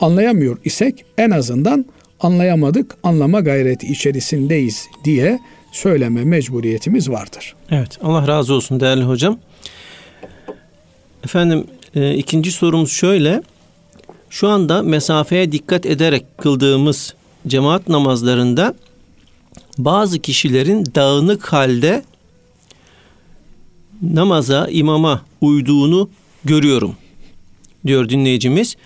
[0.00, 1.86] Anlayamıyor isek en azından
[2.20, 5.40] anlayamadık, anlama gayreti içerisindeyiz diye
[5.72, 7.54] söyleme mecburiyetimiz vardır.
[7.70, 9.38] Evet, Allah razı olsun değerli hocam.
[11.24, 13.42] Efendim e, ikinci sorumuz şöyle.
[14.30, 17.14] Şu anda mesafeye dikkat ederek kıldığımız
[17.46, 18.74] cemaat namazlarında
[19.78, 22.02] bazı kişilerin dağınık halde
[24.02, 26.10] namaza, imama uyduğunu
[26.44, 26.96] görüyorum
[27.86, 28.76] diyor dinleyicimiz.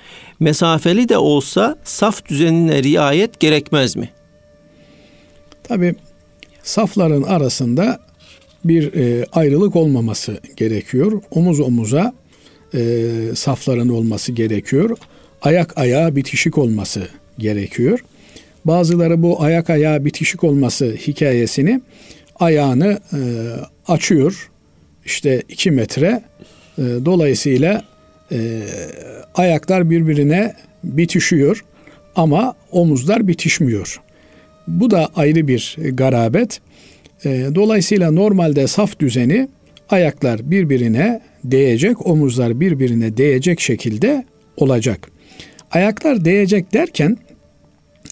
[0.40, 4.11] Mesafeli de olsa saf düzenine riayet gerekmez mi?
[5.62, 5.94] Tabi
[6.62, 8.00] safların arasında
[8.64, 11.22] bir e, ayrılık olmaması gerekiyor.
[11.31, 12.14] Omuz omuza
[12.74, 12.81] e,
[13.35, 14.96] safların olması gerekiyor.
[15.42, 18.05] Ayak ayağa bitişik olması gerekiyor.
[18.64, 21.81] Bazıları bu ayak ayağa bitişik olması hikayesini
[22.37, 23.20] ayağını e,
[23.88, 24.50] açıyor.
[25.05, 26.22] İşte iki metre.
[26.79, 27.89] E, dolayısıyla
[28.32, 28.62] e,
[29.34, 31.64] ayaklar birbirine bitişiyor
[32.16, 34.00] ama omuzlar bitişmiyor.
[34.68, 36.60] Bu da ayrı bir garabet.
[37.24, 39.48] E, dolayısıyla normalde saf düzeni
[39.90, 44.24] ayaklar birbirine değecek, omuzlar birbirine değecek şekilde
[44.56, 45.10] olacak.
[45.70, 47.16] Ayaklar değecek derken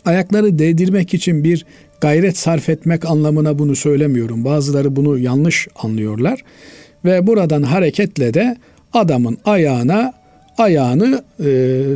[0.04, 1.66] ayakları değdirmek için bir
[2.00, 4.44] gayret sarf etmek anlamına bunu söylemiyorum.
[4.44, 6.44] Bazıları bunu yanlış anlıyorlar
[7.04, 8.56] ve buradan hareketle de
[8.92, 10.12] adamın ayağına
[10.58, 11.44] ayağını e,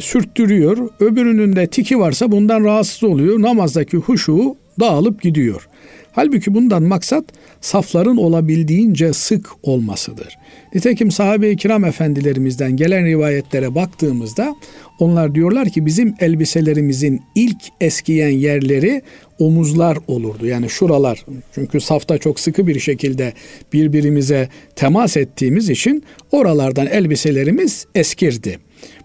[0.00, 0.88] sürttürüyor.
[1.00, 3.42] Öbürünün de tiki varsa bundan rahatsız oluyor.
[3.42, 5.68] Namazdaki huşu dağılıp gidiyor.
[6.12, 7.24] Halbuki bundan maksat
[7.60, 10.38] safların olabildiğince sık olmasıdır.
[10.74, 14.54] Nitekim sahabe-i kiram efendilerimizden gelen rivayetlere baktığımızda
[14.98, 19.02] onlar diyorlar ki bizim elbiselerimizin ilk eskiyen yerleri
[19.42, 20.46] omuzlar olurdu.
[20.46, 21.24] Yani şuralar
[21.54, 23.32] çünkü safta çok sıkı bir şekilde
[23.72, 28.58] birbirimize temas ettiğimiz için oralardan elbiselerimiz eskirdi.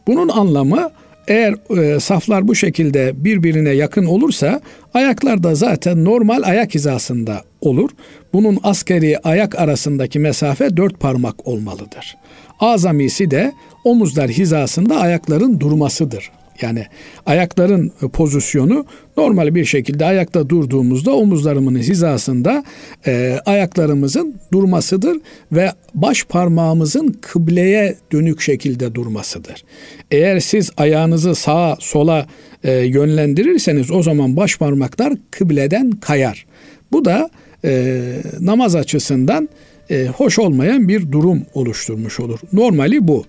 [0.07, 0.91] Bunun anlamı
[1.27, 4.61] eğer e, saflar bu şekilde birbirine yakın olursa
[4.93, 7.89] ayaklar da zaten normal ayak hizasında olur.
[8.33, 12.17] Bunun askeri ayak arasındaki mesafe dört parmak olmalıdır.
[12.59, 13.51] Azamisi de
[13.83, 16.31] omuzlar hizasında ayakların durmasıdır.
[16.61, 16.85] Yani
[17.25, 18.85] ayakların pozisyonu
[19.17, 22.63] normal bir şekilde ayakta durduğumuzda omuzlarımın hizasında
[23.07, 25.17] e, ayaklarımızın durmasıdır
[25.51, 29.63] ve baş parmağımızın kıbleye dönük şekilde durmasıdır.
[30.11, 32.27] Eğer siz ayağınızı sağa sola
[32.63, 36.45] e, yönlendirirseniz o zaman baş parmaklar kıbleden kayar.
[36.91, 37.29] Bu da
[37.65, 38.01] e,
[38.39, 39.49] namaz açısından
[39.89, 42.39] e, hoş olmayan bir durum oluşturmuş olur.
[42.53, 43.25] Normali bu.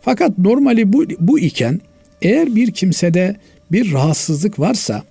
[0.00, 1.80] Fakat normali bu, bu iken
[2.22, 3.36] eğer bir kimsede
[3.72, 5.02] bir rahatsızlık varsa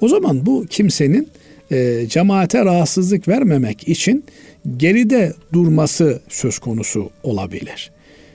[0.00, 1.28] o zaman bu kimsenin
[1.70, 4.24] e, cemaate rahatsızlık vermemek için
[4.76, 7.90] geride durması söz konusu olabilir.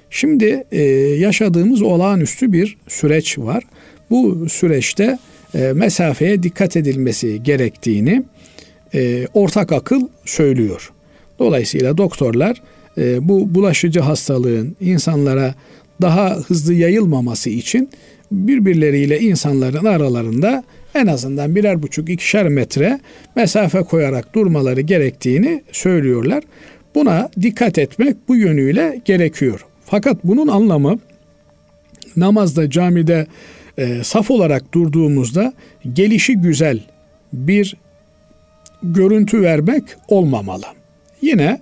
[0.10, 0.82] Şimdi e,
[1.20, 3.64] yaşadığımız olağanüstü bir süreç var.
[4.10, 5.20] Bu süreçte
[5.56, 8.24] e, mesafeye dikkat edilmesi gerektiğini
[8.94, 10.92] e, ortak akıl söylüyor.
[11.40, 12.62] Dolayısıyla doktorlar
[12.98, 15.56] e, bu bulaşıcı hastalığın insanlara
[16.04, 17.90] daha hızlı yayılmaması için
[18.32, 20.64] birbirleriyle insanların aralarında
[20.96, 23.00] en azından birer buçuk ikişer metre
[23.36, 26.44] mesafe koyarak durmaları gerektiğini söylüyorlar.
[26.96, 29.66] Buna dikkat etmek bu yönüyle gerekiyor.
[29.86, 31.00] Fakat bunun anlamı
[32.16, 33.28] namazda camide
[33.78, 35.54] e, saf olarak durduğumuzda
[35.94, 36.80] gelişi güzel
[37.34, 37.76] bir
[38.84, 40.66] görüntü vermek olmamalı.
[41.22, 41.60] Yine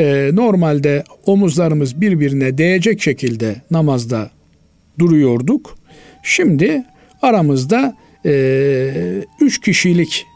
[0.00, 4.30] e, normalde omuzlarımız birbirine değecek şekilde namazda
[4.98, 5.78] duruyorduk.
[6.22, 6.84] Şimdi
[7.22, 10.26] aramızda e, üç kişilik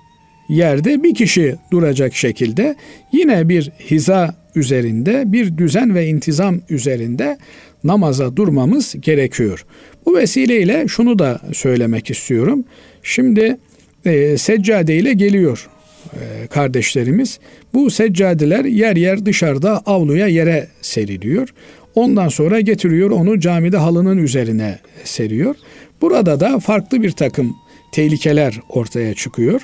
[0.48, 2.76] yerde bir kişi duracak şekilde
[3.12, 7.38] yine bir hiza üzerinde bir düzen ve intizam üzerinde
[7.84, 9.66] namaza durmamız gerekiyor.
[10.06, 12.64] Bu vesileyle şunu da söylemek istiyorum.
[13.02, 13.56] Şimdi
[14.04, 15.68] e, seccade ile geliyor
[16.50, 17.38] kardeşlerimiz.
[17.74, 21.48] Bu seccadeler yer yer dışarıda avluya yere seriliyor.
[21.94, 25.54] Ondan sonra getiriyor onu camide halının üzerine seriyor.
[26.00, 27.56] Burada da farklı bir takım
[27.92, 29.60] tehlikeler ortaya çıkıyor.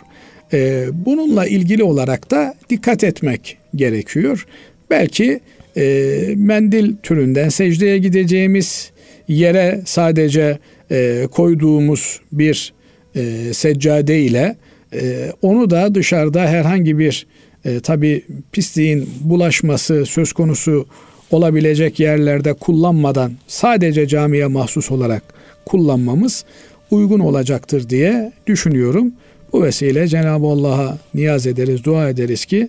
[0.52, 4.46] E, bununla ilgili olarak da dikkat etmek gerekiyor.
[4.90, 5.40] Belki
[5.76, 8.90] e, mendil türünden secdeye gideceğimiz
[9.28, 10.58] yere sadece
[10.90, 12.72] e, koyduğumuz bir
[13.14, 14.56] e, seccade ile
[14.94, 17.26] e, onu da dışarıda herhangi bir
[17.64, 20.86] e, tabi pisliğin bulaşması söz konusu
[21.30, 25.22] olabilecek yerlerde kullanmadan sadece camiye mahsus olarak
[25.66, 26.44] kullanmamız
[26.90, 29.12] uygun olacaktır diye düşünüyorum.
[29.52, 32.68] Bu vesile Cenab-ı Allah'a niyaz ederiz, dua ederiz ki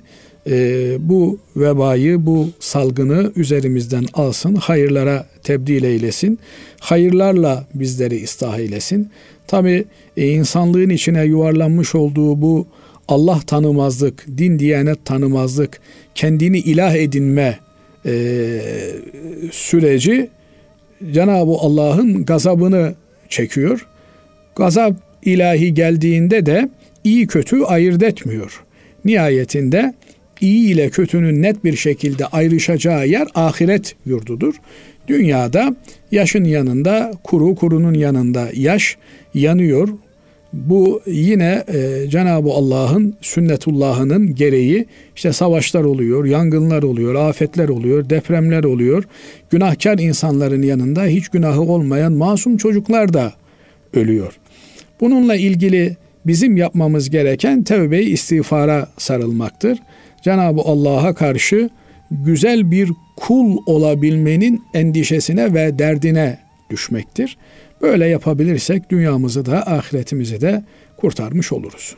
[0.50, 6.40] e, bu vebayı, bu salgını üzerimizden alsın, hayırlara tebdil eylesin,
[6.80, 9.10] hayırlarla bizleri ıslah eylesin.
[9.48, 9.86] Tabi
[10.18, 12.68] e, insanlığın içine yuvarlanmış olduğu bu
[13.08, 15.80] Allah tanımazlık, din diyanet tanımazlık,
[16.16, 17.60] kendini ilah edinme
[18.06, 18.12] e,
[19.52, 20.30] süreci
[21.12, 22.96] Cenab-ı Allah'ın gazabını
[23.30, 23.88] çekiyor.
[24.56, 24.94] Gazap
[25.26, 26.70] ilahi geldiğinde de
[27.04, 28.64] iyi kötü ayırt etmiyor.
[29.06, 29.94] Nihayetinde
[30.42, 34.56] iyi ile kötünün net bir şekilde ayrışacağı yer ahiret yurdudur.
[35.08, 35.76] Dünyada
[36.12, 38.98] yaşın yanında kuru, kurunun yanında yaş
[39.34, 39.90] yanıyor.
[40.54, 48.64] Bu yine e, Cenab-ı Allah'ın sünnetullahının gereği işte savaşlar oluyor, yangınlar oluyor, afetler oluyor, depremler
[48.64, 49.04] oluyor.
[49.50, 53.34] Günahkar insanların yanında hiç günahı olmayan masum çocuklar da
[53.94, 54.34] ölüyor.
[55.02, 59.80] Bununla ilgili bizim yapmamız gereken tevbe-i istiğfara sarılmaktır.
[60.24, 61.70] Cenab-ı Allah'a karşı
[62.12, 67.38] güzel bir kul olabilmenin endişesine ve derdine düşmektir.
[67.82, 70.64] Böyle yapabilirsek dünyamızı da ahiretimizi de
[70.98, 71.96] kurtarmış oluruz.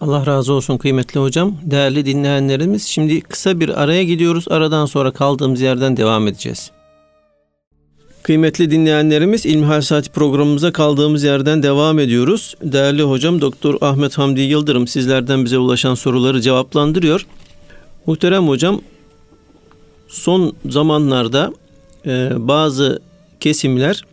[0.00, 1.56] Allah razı olsun kıymetli hocam.
[1.62, 4.44] Değerli dinleyenlerimiz şimdi kısa bir araya gidiyoruz.
[4.50, 6.70] Aradan sonra kaldığımız yerden devam edeceğiz.
[8.22, 12.54] Kıymetli dinleyenlerimiz İlmihal Saati programımıza kaldığımız yerden devam ediyoruz.
[12.62, 17.26] Değerli hocam Doktor Ahmet Hamdi Yıldırım sizlerden bize ulaşan soruları cevaplandırıyor.
[18.06, 18.80] Muhterem hocam
[20.10, 21.52] son zamanlarda
[22.06, 23.00] e, bazı
[23.40, 24.04] kesimler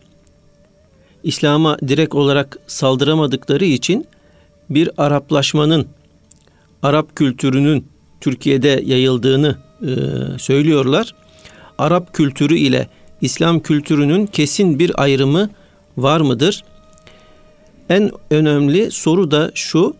[1.22, 4.06] İslam'a direkt olarak saldıramadıkları için
[4.70, 5.86] bir Araplaşmanın,
[6.82, 7.86] Arap kültürünün
[8.20, 9.88] Türkiye'de yayıldığını e,
[10.38, 11.14] söylüyorlar.
[11.78, 12.88] Arap kültürü ile
[13.20, 15.50] İslam kültürünün kesin bir ayrımı
[15.96, 16.64] var mıdır?
[17.88, 19.96] En önemli soru da şu.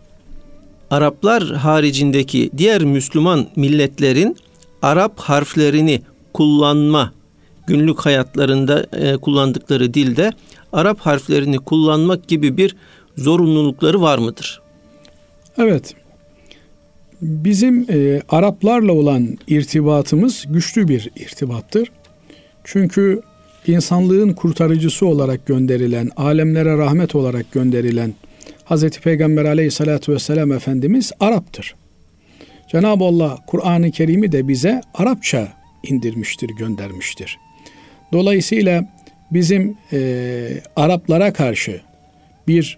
[0.91, 4.37] Araplar haricindeki diğer Müslüman milletlerin
[4.81, 6.01] Arap harflerini
[6.33, 7.13] kullanma
[7.67, 10.31] günlük hayatlarında e, kullandıkları dilde
[10.73, 12.75] Arap harflerini kullanmak gibi bir
[13.17, 14.61] zorunlulukları var mıdır?
[15.57, 15.95] Evet.
[17.21, 21.91] Bizim e, Araplarla olan irtibatımız güçlü bir irtibattır.
[22.63, 23.21] Çünkü
[23.67, 28.13] insanlığın kurtarıcısı olarak gönderilen, alemlere rahmet olarak gönderilen
[28.65, 28.89] Hz.
[28.89, 31.75] Peygamber aleyhissalatü vesselam Efendimiz Arap'tır.
[32.71, 35.53] Cenab-ı Allah Kur'an-ı Kerim'i de bize Arapça
[35.83, 37.39] indirmiştir, göndermiştir.
[38.13, 38.93] Dolayısıyla
[39.31, 41.81] bizim e, Araplara karşı
[42.47, 42.77] bir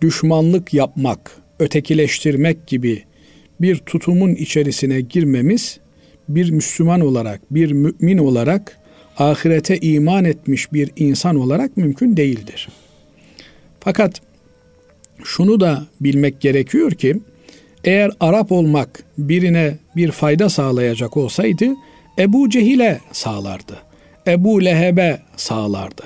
[0.00, 3.04] düşmanlık yapmak, ötekileştirmek gibi
[3.60, 5.80] bir tutumun içerisine girmemiz
[6.28, 8.78] bir Müslüman olarak, bir mümin olarak,
[9.18, 12.68] ahirete iman etmiş bir insan olarak mümkün değildir.
[13.80, 14.20] Fakat
[15.24, 17.20] şunu da bilmek gerekiyor ki
[17.84, 21.66] eğer Arap olmak birine bir fayda sağlayacak olsaydı
[22.18, 23.78] Ebu Cehil'e sağlardı.
[24.26, 26.02] Ebu Leheb'e sağlardı.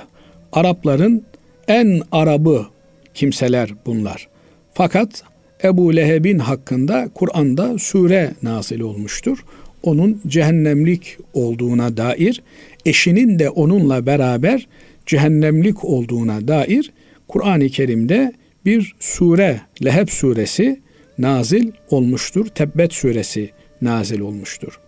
[0.53, 1.25] Arapların
[1.69, 2.67] en Arabı
[3.15, 4.29] kimseler bunlar.
[4.75, 5.23] Fakat
[5.65, 9.45] Ebu Leheb'in hakkında Kur'an'da sure nazil olmuştur.
[9.83, 12.43] Onun cehennemlik olduğuna dair,
[12.87, 14.67] eşinin de onunla beraber
[15.07, 16.93] cehennemlik olduğuna dair
[17.29, 18.33] Kur'an-ı Kerim'de
[18.65, 20.81] bir sure, Leheb suresi
[21.19, 22.47] nazil olmuştur.
[22.47, 23.51] Tebbet suresi
[23.83, 24.81] nazil olmuştur.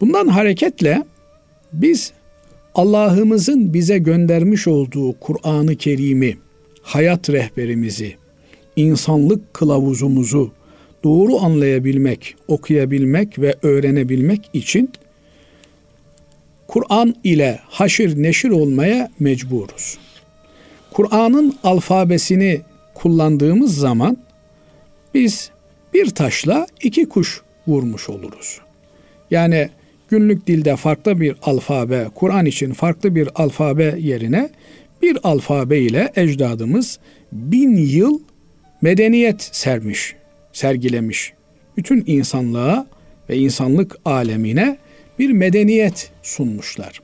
[0.00, 1.04] Bundan hareketle
[1.72, 2.12] biz
[2.74, 6.36] Allah'ımızın bize göndermiş olduğu Kur'an-ı Kerim'i,
[6.82, 8.16] hayat rehberimizi,
[8.76, 10.52] insanlık kılavuzumuzu
[11.04, 14.90] doğru anlayabilmek, okuyabilmek ve öğrenebilmek için
[16.68, 19.98] Kur'an ile haşir neşir olmaya mecburuz.
[20.90, 22.60] Kur'an'ın alfabesini
[22.94, 24.16] kullandığımız zaman
[25.18, 25.50] biz
[25.94, 28.60] bir taşla iki kuş vurmuş oluruz.
[29.30, 29.68] Yani
[30.08, 34.50] günlük dilde farklı bir alfabe, Kur'an için farklı bir alfabe yerine
[35.02, 36.98] bir alfabe ile ecdadımız
[37.32, 38.20] bin yıl
[38.82, 40.14] medeniyet sermiş,
[40.52, 41.32] sergilemiş.
[41.76, 42.86] Bütün insanlığa
[43.30, 44.78] ve insanlık alemine
[45.18, 47.00] bir medeniyet sunmuşlar.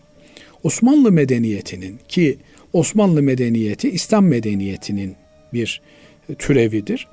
[0.63, 2.39] Osmanlı medeniyetinin ki
[2.73, 5.17] Osmanlı medeniyeti İslam medeniyetinin
[5.53, 5.83] bir
[6.39, 7.09] türevidir.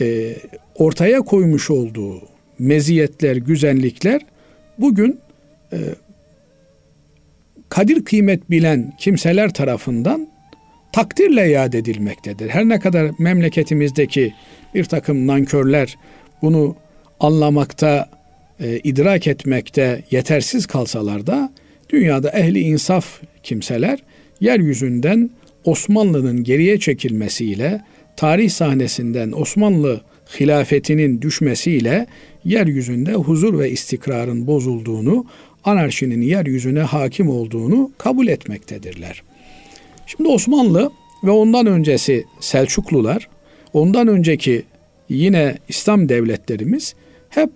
[0.00, 0.36] E,
[0.74, 2.22] ortaya koymuş olduğu
[2.58, 4.20] meziyetler, güzellikler
[4.78, 5.20] bugün
[5.72, 5.78] e,
[7.68, 10.28] kadir kıymet bilen kimseler tarafından
[10.92, 12.48] takdirle yad edilmektedir.
[12.48, 14.34] Her ne kadar memleketimizdeki
[14.74, 15.98] bir takım nankörler
[16.42, 16.76] bunu
[17.20, 18.10] anlamakta,
[18.60, 21.52] e, idrak etmekte yetersiz kalsalar da
[21.90, 23.98] dünyada ehli insaf kimseler
[24.40, 25.30] yeryüzünden
[25.64, 27.80] Osmanlı'nın geriye çekilmesiyle
[28.18, 30.00] tarih sahnesinden Osmanlı
[30.40, 32.06] hilafetinin düşmesiyle
[32.44, 35.24] yeryüzünde huzur ve istikrarın bozulduğunu,
[35.64, 39.22] anarşinin yeryüzüne hakim olduğunu kabul etmektedirler.
[40.06, 40.90] Şimdi Osmanlı
[41.24, 43.28] ve ondan öncesi Selçuklular,
[43.72, 44.62] ondan önceki
[45.08, 46.94] yine İslam devletlerimiz
[47.28, 47.50] hep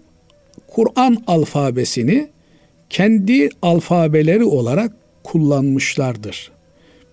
[0.66, 2.28] Kur'an alfabesini
[2.90, 6.52] kendi alfabeleri olarak kullanmışlardır.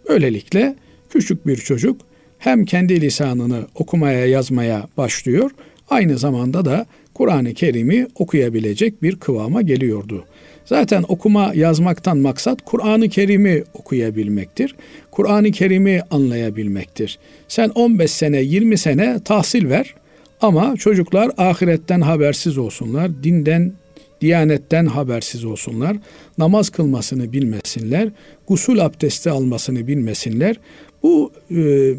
[0.10, 0.76] Böylelikle
[1.10, 2.09] küçük bir çocuk
[2.40, 5.52] hem kendi lisanını okumaya yazmaya başlıyor,
[5.90, 10.26] aynı zamanda da Kur'an-ı Kerim'i okuyabilecek bir kıvama geliyordu.
[10.66, 14.76] Zaten okuma yazmaktan maksat Kur'an-ı Kerim'i okuyabilmektir.
[15.12, 17.20] Kur'an-ı Kerim'i anlayabilmektir.
[17.48, 19.96] Sen 15 sene, 20 sene tahsil ver
[20.42, 23.74] ama çocuklar ahiretten habersiz olsunlar, dinden,
[24.22, 25.98] diyanetten habersiz olsunlar,
[26.38, 28.10] namaz kılmasını bilmesinler,
[28.48, 30.56] gusül abdesti almasını bilmesinler.
[31.04, 31.94] Bu e,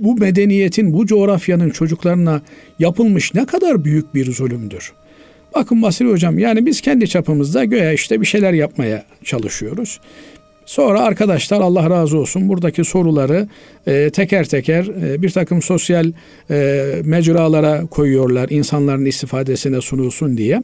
[0.00, 2.42] bu medeniyetin, bu coğrafyanın çocuklarına
[2.78, 4.92] yapılmış ne kadar büyük bir zulümdür.
[5.54, 10.00] Bakın Basri Hocam yani biz kendi çapımızda göğe işte bir şeyler yapmaya çalışıyoruz.
[10.66, 13.48] Sonra arkadaşlar Allah razı olsun buradaki soruları
[13.86, 16.12] e, teker teker e, bir takım sosyal
[16.50, 20.62] e, mecralara koyuyorlar insanların istifadesine sunulsun diye.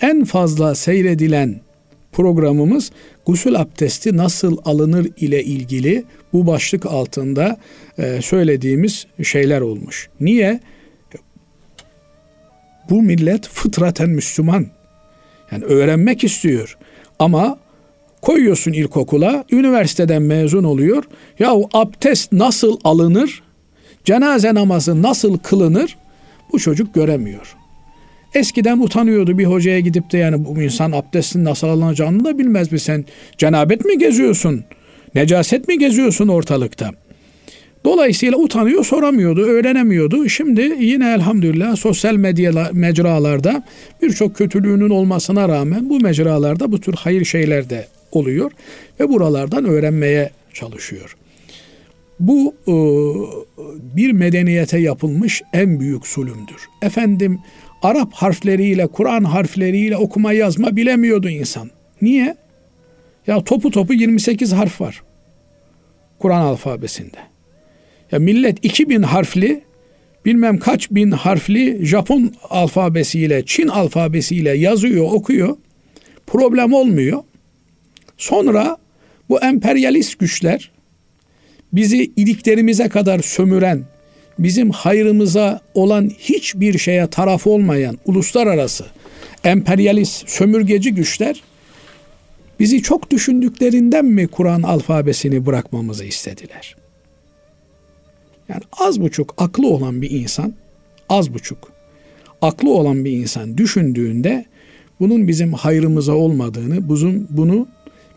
[0.00, 1.60] En fazla seyredilen
[2.12, 2.92] programımız
[3.26, 7.56] gusül abdesti nasıl alınır ile ilgili bu başlık altında
[7.98, 10.08] e, söylediğimiz şeyler olmuş.
[10.20, 10.60] Niye?
[12.90, 14.66] Bu millet fıtraten Müslüman.
[15.52, 16.78] Yani öğrenmek istiyor.
[17.18, 17.58] Ama
[18.22, 21.04] koyuyorsun ilkokula, üniversiteden mezun oluyor.
[21.38, 23.42] Ya abdest nasıl alınır?
[24.04, 25.96] Cenaze namazı nasıl kılınır?
[26.52, 27.56] Bu çocuk göremiyor.
[28.34, 32.80] Eskiden utanıyordu bir hocaya gidip de yani bu insan abdestin nasıl alınacağını da bilmez mi
[32.80, 33.04] sen?
[33.38, 34.64] Cenabet mi geziyorsun?
[35.14, 36.90] Necaset mi geziyorsun ortalıkta?
[37.84, 40.28] Dolayısıyla utanıyor, soramıyordu, öğrenemiyordu.
[40.28, 43.62] Şimdi yine elhamdülillah sosyal medya mecralarda
[44.02, 48.50] birçok kötülüğünün olmasına rağmen bu mecralarda bu tür hayır şeyler de oluyor
[49.00, 51.16] ve buralardan öğrenmeye çalışıyor.
[52.20, 52.74] Bu e,
[53.96, 56.68] bir medeniyete yapılmış en büyük zulümdür.
[56.82, 57.38] Efendim
[57.82, 61.70] Arap harfleriyle, Kur'an harfleriyle okuma yazma bilemiyordu insan.
[62.02, 62.36] Niye?
[63.26, 65.02] Ya topu topu 28 harf var.
[66.18, 67.18] Kur'an alfabesinde.
[68.12, 69.62] Ya millet 2000 harfli
[70.24, 75.56] bilmem kaç bin harfli Japon alfabesiyle, Çin alfabesiyle yazıyor, okuyor.
[76.26, 77.22] Problem olmuyor.
[78.18, 78.76] Sonra
[79.28, 80.70] bu emperyalist güçler
[81.72, 83.84] bizi iliklerimize kadar sömüren,
[84.38, 88.84] bizim hayrımıza olan hiçbir şeye taraf olmayan uluslararası
[89.44, 91.42] emperyalist sömürgeci güçler
[92.60, 96.76] bizi çok düşündüklerinden mi Kur'an alfabesini bırakmamızı istediler?
[98.48, 100.54] Yani az buçuk aklı olan bir insan,
[101.08, 101.72] az buçuk
[102.42, 104.44] aklı olan bir insan düşündüğünde
[105.00, 107.68] bunun bizim hayrımıza olmadığını, bunun, bunu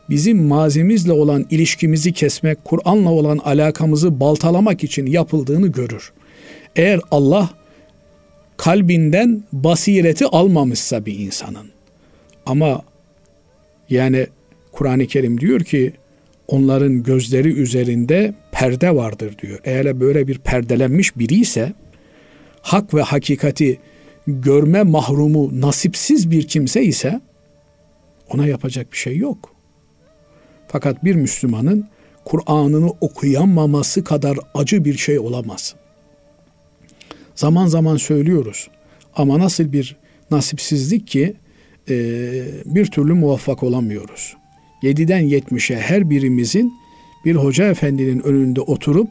[0.09, 6.11] bizim mazimizle olan ilişkimizi kesmek, Kur'an'la olan alakamızı baltalamak için yapıldığını görür.
[6.75, 7.49] Eğer Allah
[8.57, 11.67] kalbinden basireti almamışsa bir insanın
[12.45, 12.81] ama
[13.89, 14.27] yani
[14.71, 15.93] Kur'an-ı Kerim diyor ki
[16.47, 19.59] onların gözleri üzerinde perde vardır diyor.
[19.63, 21.73] Eğer böyle bir perdelenmiş biri ise
[22.61, 23.79] hak ve hakikati
[24.27, 27.21] görme mahrumu nasipsiz bir kimse ise
[28.29, 29.55] ona yapacak bir şey yok.
[30.67, 31.87] Fakat bir Müslümanın
[32.25, 35.75] Kur'an'ını okuyamaması kadar acı bir şey olamaz.
[37.35, 38.67] Zaman zaman söylüyoruz
[39.15, 39.95] ama nasıl bir
[40.31, 41.35] nasipsizlik ki
[41.89, 41.95] e,
[42.65, 44.35] bir türlü muvaffak olamıyoruz.
[44.83, 46.73] 7'den 70'e her birimizin
[47.25, 49.09] bir hoca efendinin önünde oturup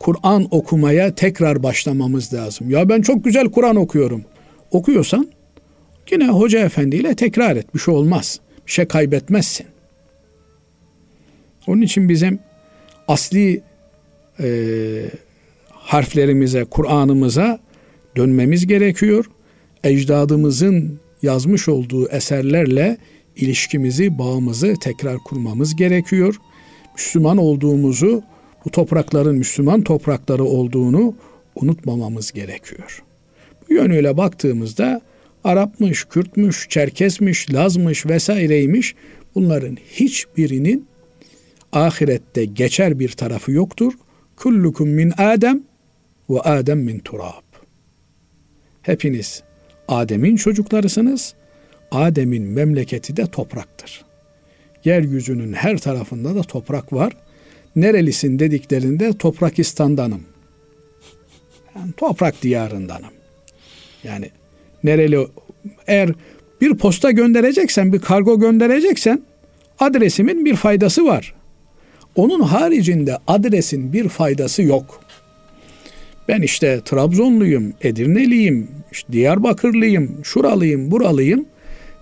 [0.00, 2.70] Kur'an okumaya tekrar başlamamız lazım.
[2.70, 4.24] Ya ben çok güzel Kur'an okuyorum.
[4.70, 5.28] Okuyorsan
[6.10, 7.74] yine hoca efendiyle tekrar et.
[7.74, 8.40] Bir şey olmaz.
[8.66, 9.66] Bir şey kaybetmezsin.
[11.66, 12.38] Onun için bizim
[13.08, 13.62] asli
[14.40, 14.48] e,
[15.70, 17.60] harflerimize, Kur'an'ımıza
[18.16, 19.24] dönmemiz gerekiyor.
[19.84, 22.96] Ecdadımızın yazmış olduğu eserlerle
[23.36, 26.36] ilişkimizi, bağımızı tekrar kurmamız gerekiyor.
[26.94, 28.22] Müslüman olduğumuzu,
[28.64, 31.14] bu toprakların Müslüman toprakları olduğunu
[31.54, 33.02] unutmamamız gerekiyor.
[33.68, 35.00] Bu yönüyle baktığımızda
[35.44, 38.94] Arapmış, Kürtmüş, Çerkesmiş, Lazmış vesaireymiş
[39.34, 40.86] Bunların hiçbirinin
[41.72, 43.92] ahirette geçer bir tarafı yoktur.
[44.36, 45.62] Kullukum min Adem
[46.30, 47.42] ve Adem min turab.
[48.82, 49.42] Hepiniz
[49.88, 51.34] Adem'in çocuklarısınız.
[51.90, 54.04] Adem'in memleketi de topraktır.
[54.84, 57.12] Yeryüzünün her tarafında da toprak var.
[57.76, 60.22] Nerelisin dediklerinde Toprakistan'danım.
[61.76, 63.10] Yani toprak diyarındanım.
[64.04, 64.30] Yani
[64.84, 65.26] nereli
[65.86, 66.10] eğer
[66.60, 69.22] bir posta göndereceksen, bir kargo göndereceksen
[69.78, 71.34] adresimin bir faydası var.
[72.16, 75.01] Onun haricinde adresin bir faydası yok.
[76.28, 81.46] Ben işte Trabzonluyum, Edirneliyim, işte Diyarbakırlıyım, şuralıyım, buralıyım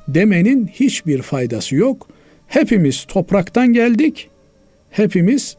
[0.08, 2.08] demenin hiçbir faydası yok.
[2.46, 4.28] Hepimiz topraktan geldik.
[4.90, 5.56] Hepimiz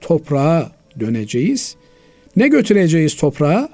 [0.00, 1.76] toprağa döneceğiz.
[2.36, 3.68] Ne götüreceğiz toprağa?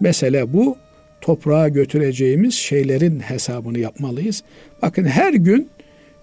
[0.00, 0.76] Mesele bu.
[1.20, 4.42] Toprağa götüreceğimiz şeylerin hesabını yapmalıyız.
[4.82, 5.68] Bakın her gün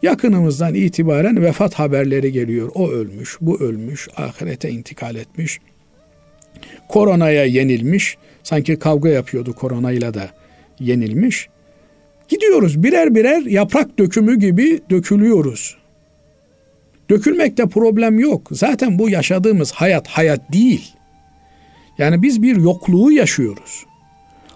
[0.02, 2.72] yakınımızdan itibaren vefat haberleri geliyor.
[2.74, 5.60] O ölmüş, bu ölmüş, ahirete intikal etmiş.
[6.90, 8.18] Koronaya yenilmiş.
[8.44, 10.30] Sanki kavga yapıyordu koronayla da
[10.80, 11.50] yenilmiş.
[12.28, 15.78] Gidiyoruz birer birer yaprak dökümü gibi dökülüyoruz.
[17.10, 18.48] Dökülmekte problem yok.
[18.52, 20.94] Zaten bu yaşadığımız hayat hayat değil.
[21.98, 23.86] Yani biz bir yokluğu yaşıyoruz.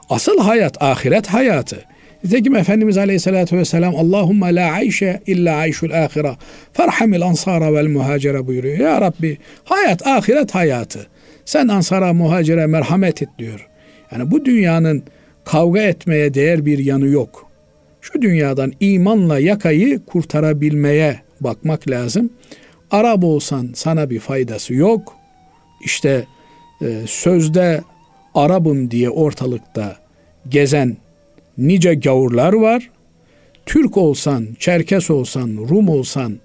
[0.09, 1.85] Asıl hayat ahiret hayatı.
[2.23, 6.37] Nitekim Efendimiz Aleyhisselatü Vesselam Allahümme la ayşe illa ayşul ahira
[6.73, 8.77] ferhamil ansara vel muhacere buyuruyor.
[8.77, 11.07] Ya Rabbi hayat ahiret hayatı.
[11.51, 13.67] Sen ansara muhacire merhamet et diyor.
[14.11, 15.03] Yani bu dünyanın
[15.45, 17.47] kavga etmeye değer bir yanı yok.
[18.01, 22.29] Şu dünyadan imanla yakayı kurtarabilmeye bakmak lazım.
[22.91, 25.15] Arap olsan sana bir faydası yok.
[25.85, 26.25] İşte
[26.81, 27.81] e, sözde
[28.35, 29.97] Arabım diye ortalıkta
[30.49, 30.97] gezen
[31.57, 32.89] nice gavurlar var.
[33.65, 36.39] Türk olsan, Çerkes olsan, Rum olsan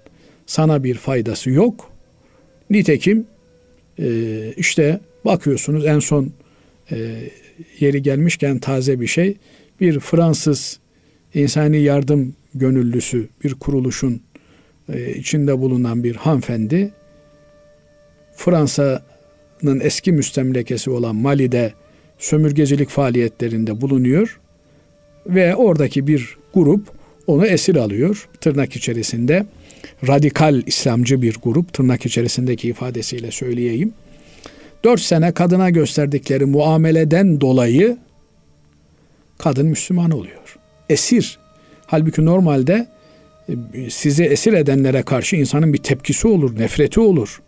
[0.45, 1.91] sana bir faydası yok.
[2.69, 3.27] Nitekim
[3.99, 6.31] e, işte bakıyorsunuz en son
[6.91, 6.97] e,
[7.79, 9.37] yeri gelmişken taze bir şey.
[9.81, 10.79] Bir Fransız
[11.33, 14.21] insani yardım gönüllüsü bir kuruluşun
[14.93, 16.91] e, içinde bulunan bir hanımefendi
[18.35, 21.73] Fransa'nın eski müstemlekesi olan Mali'de
[22.19, 24.39] sömürgecilik faaliyetlerinde bulunuyor
[25.27, 26.87] ve oradaki bir grup
[27.27, 29.45] onu esir alıyor tırnak içerisinde
[30.07, 33.93] radikal İslamcı bir grup tırnak içerisindeki ifadesiyle söyleyeyim.
[34.83, 37.97] Dört sene kadına gösterdikleri muameleden dolayı
[39.37, 40.57] kadın Müslüman oluyor.
[40.89, 41.39] Esir.
[41.85, 42.87] Halbuki normalde
[43.49, 47.41] e, sizi esir edenlere karşı insanın bir tepkisi olur, nefreti olur.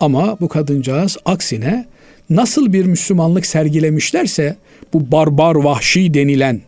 [0.00, 1.86] Ama bu kadıncağız aksine
[2.30, 4.56] nasıl bir Müslümanlık sergilemişlerse
[4.92, 6.60] bu barbar vahşi denilen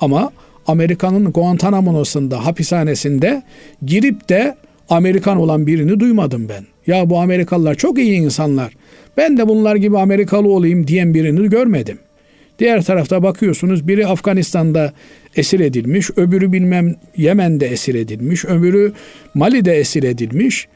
[0.00, 0.32] ama
[0.70, 3.42] Amerika'nın Guantanamo'sunda hapishanesinde
[3.86, 4.56] girip de
[4.88, 6.66] Amerikan olan birini duymadım ben.
[6.86, 8.72] Ya bu Amerikalılar çok iyi insanlar.
[9.16, 11.98] Ben de bunlar gibi Amerikalı olayım diyen birini görmedim.
[12.58, 14.92] Diğer tarafta bakıyorsunuz biri Afganistan'da
[15.36, 18.92] esir edilmiş, öbürü bilmem Yemen'de esir edilmiş, öbürü
[19.34, 20.68] Mali'de esir edilmiş.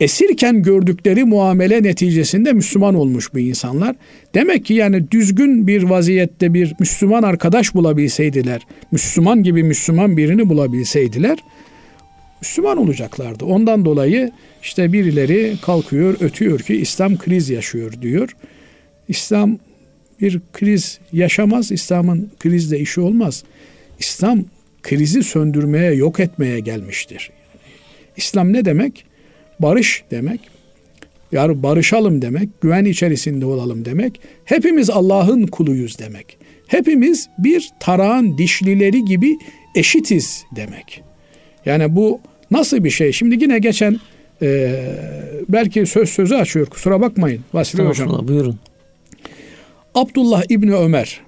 [0.00, 3.96] Esirken gördükleri muamele neticesinde Müslüman olmuş bu insanlar.
[4.34, 8.60] Demek ki yani düzgün bir vaziyette bir Müslüman arkadaş bulabilseydiler,
[8.92, 11.38] Müslüman gibi Müslüman birini bulabilseydiler,
[12.42, 13.44] Müslüman olacaklardı.
[13.44, 14.30] Ondan dolayı
[14.62, 18.36] işte birileri kalkıyor, ötüyor ki İslam kriz yaşıyor diyor.
[19.08, 19.58] İslam
[20.20, 21.72] bir kriz yaşamaz.
[21.72, 23.44] İslam'ın krizle işi olmaz.
[23.98, 24.44] İslam
[24.82, 27.30] krizi söndürmeye, yok etmeye gelmiştir.
[28.16, 29.09] İslam ne demek?
[29.62, 30.40] Barış demek.
[31.32, 34.20] Yani barışalım demek, güven içerisinde olalım demek.
[34.44, 36.38] Hepimiz Allah'ın kuluyuz demek.
[36.66, 39.36] Hepimiz bir tarağın dişlileri gibi
[39.74, 41.02] eşitiz demek.
[41.66, 43.12] Yani bu nasıl bir şey?
[43.12, 44.00] Şimdi yine geçen
[44.42, 44.76] e,
[45.48, 48.28] belki söz sözü açıyor kusura bakmayın Vasfi Hocam.
[48.28, 48.58] Buyurun.
[49.94, 51.20] Abdullah İbni Ömer.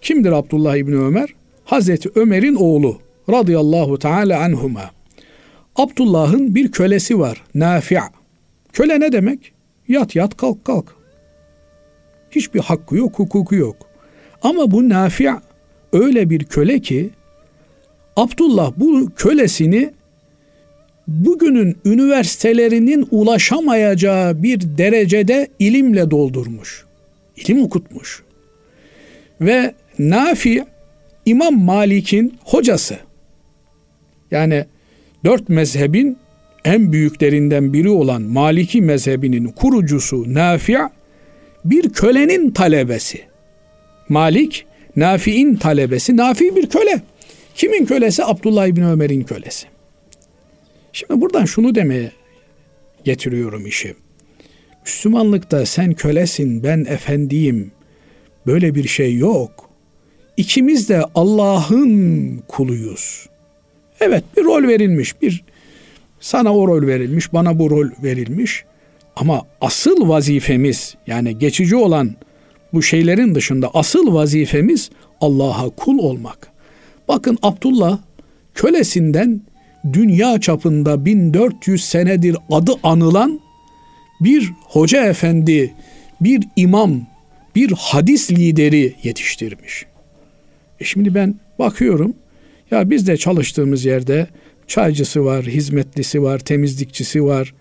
[0.00, 1.28] Kimdir Abdullah İbni Ömer?
[1.64, 2.98] Hazreti Ömer'in oğlu
[3.30, 4.90] radıyallahu teala anhuma.
[5.80, 7.42] Abdullah'ın bir kölesi var.
[7.54, 8.00] Nafi'.
[8.72, 9.52] Köle ne demek?
[9.88, 10.96] Yat yat kalk kalk.
[12.30, 13.76] Hiçbir hakkı yok, hukuku yok.
[14.42, 15.30] Ama bu Nafi'
[15.92, 17.10] öyle bir köle ki
[18.16, 19.90] Abdullah bu kölesini
[21.08, 26.84] bugünün üniversitelerinin ulaşamayacağı bir derecede ilimle doldurmuş
[27.36, 28.22] ilim okutmuş.
[29.40, 30.64] Ve Nafi
[31.26, 32.98] İmam Malik'in hocası.
[34.30, 34.64] Yani
[35.24, 36.18] dört mezhebin
[36.64, 40.76] en büyüklerinden biri olan Maliki mezhebinin kurucusu Nafi
[41.64, 43.20] bir kölenin talebesi.
[44.08, 44.66] Malik
[44.96, 46.16] Nafi'in talebesi.
[46.16, 47.02] Nafi bir köle.
[47.54, 48.24] Kimin kölesi?
[48.24, 49.66] Abdullah İbni Ömer'in kölesi.
[50.92, 52.12] Şimdi buradan şunu demeye
[53.04, 53.94] getiriyorum işi.
[54.84, 57.72] Müslümanlıkta sen kölesin, ben efendiyim.
[58.46, 59.70] Böyle bir şey yok.
[60.36, 63.29] İkimiz de Allah'ın kuluyuz.
[64.00, 65.44] Evet bir rol verilmiş, bir
[66.20, 68.64] sana o rol verilmiş, bana bu rol verilmiş.
[69.16, 72.10] Ama asıl vazifemiz yani geçici olan
[72.72, 74.90] bu şeylerin dışında asıl vazifemiz
[75.20, 76.52] Allah'a kul olmak.
[77.08, 77.98] Bakın Abdullah
[78.54, 79.40] kölesinden
[79.92, 83.40] dünya çapında 1400 senedir adı anılan
[84.20, 85.74] bir hoca efendi,
[86.20, 87.06] bir imam,
[87.54, 89.86] bir hadis lideri yetiştirmiş.
[90.80, 92.14] E şimdi ben bakıyorum
[92.70, 94.26] ya biz de çalıştığımız yerde
[94.66, 97.54] çaycısı var, hizmetlisi var, temizlikçisi var.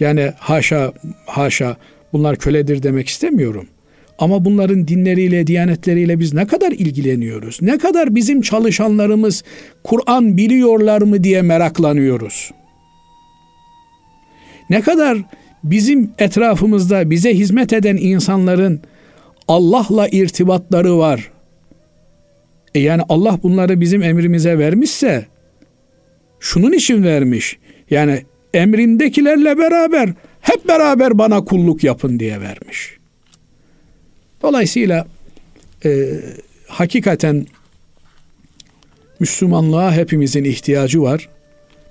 [0.00, 0.92] Yani haşa
[1.26, 1.76] haşa
[2.12, 3.66] bunlar köledir demek istemiyorum.
[4.18, 7.58] Ama bunların dinleriyle, diyanetleriyle biz ne kadar ilgileniyoruz?
[7.62, 9.44] Ne kadar bizim çalışanlarımız
[9.84, 12.50] Kur'an biliyorlar mı diye meraklanıyoruz?
[14.70, 15.18] Ne kadar
[15.64, 18.80] bizim etrafımızda bize hizmet eden insanların
[19.48, 21.31] Allah'la irtibatları var.
[22.74, 25.26] E yani Allah bunları bizim emrimize vermişse
[26.40, 27.58] şunun için vermiş.
[27.90, 30.10] Yani emrindekilerle beraber
[30.40, 32.96] hep beraber bana kulluk yapın diye vermiş.
[34.42, 35.06] Dolayısıyla
[35.84, 36.20] e,
[36.66, 37.46] hakikaten
[39.20, 41.28] Müslümanlığa hepimizin ihtiyacı var.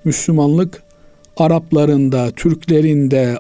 [0.03, 0.84] Müslümanlık
[1.38, 3.38] Arapların da, Türklerin de,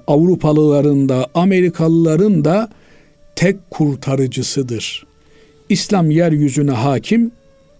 [3.35, 5.05] tek kurtarıcısıdır.
[5.71, 7.31] İslam yeryüzüne hakim,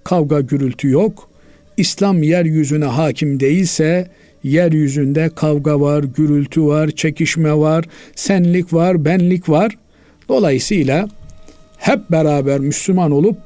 [0.04, 1.30] kavga gürültü yok.
[1.78, 4.08] İslam yeryüzüne hakim değilse
[4.44, 7.86] yeryüzünde kavga var, gürültü var, çekişme var,
[8.16, 9.78] senlik var, benlik var.
[10.30, 11.10] Dolayısıyla
[11.78, 13.38] hep beraber Müslüman olup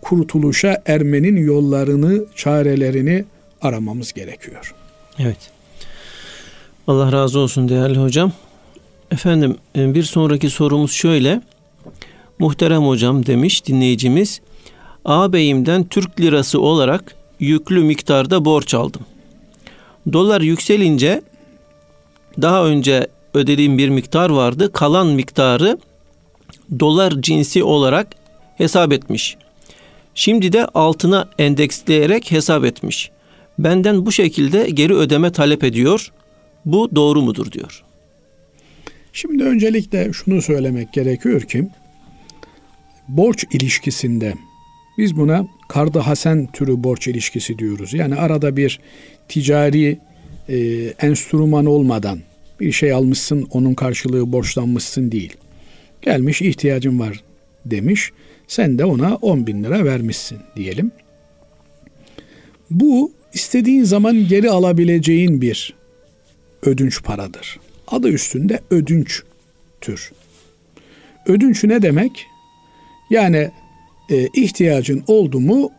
[0.00, 3.24] kurtuluşa ermenin yollarını, çarelerini
[3.62, 4.74] aramamız gerekiyor.
[5.18, 5.50] Evet.
[6.86, 8.32] Allah razı olsun değerli hocam.
[9.10, 11.40] Efendim e, bir sonraki sorumuz şöyle.
[12.38, 14.40] Muhterem hocam demiş dinleyicimiz.
[15.04, 19.02] Ağabeyimden Türk lirası olarak yüklü miktarda borç aldım.
[20.12, 21.22] Dolar yükselince
[22.42, 24.72] daha önce ödediğim bir miktar vardı.
[24.72, 25.78] Kalan miktarı
[26.80, 28.08] dolar cinsi olarak
[28.56, 29.36] hesap etmiş.
[30.14, 33.10] Şimdi de altına endeksleyerek hesap etmiş.
[33.58, 36.12] Benden bu şekilde geri ödeme talep ediyor.
[36.64, 37.82] Bu doğru mudur diyor.
[39.12, 41.68] Şimdi öncelikle şunu söylemek gerekiyor ki
[43.08, 44.34] borç ilişkisinde
[44.98, 47.94] biz buna kardı hasen türü borç ilişkisi diyoruz.
[47.94, 48.80] Yani arada bir
[49.28, 49.98] ticari
[50.48, 50.56] e,
[51.00, 52.18] enstrüman olmadan
[52.60, 55.36] bir şey almışsın onun karşılığı borçlanmışsın değil.
[56.02, 57.24] Gelmiş ihtiyacın var
[57.64, 58.12] demiş.
[58.48, 60.92] Sen de ona 10 bin lira vermişsin diyelim.
[62.70, 65.74] Bu istediğin zaman geri alabileceğin bir
[66.62, 67.60] ödünç paradır.
[67.88, 69.22] Adı üstünde ödünç
[69.80, 70.12] tür.
[71.26, 72.26] Ödünç ne demek?
[73.10, 73.50] Yani
[74.10, 75.70] e, ihtiyacın oldu mu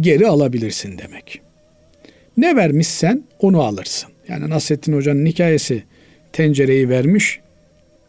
[0.00, 1.40] geri alabilirsin demek.
[2.36, 4.10] Ne vermişsen onu alırsın.
[4.28, 5.82] Yani Nasrettin Hoca'nın hikayesi
[6.32, 7.40] tencereyi vermiş,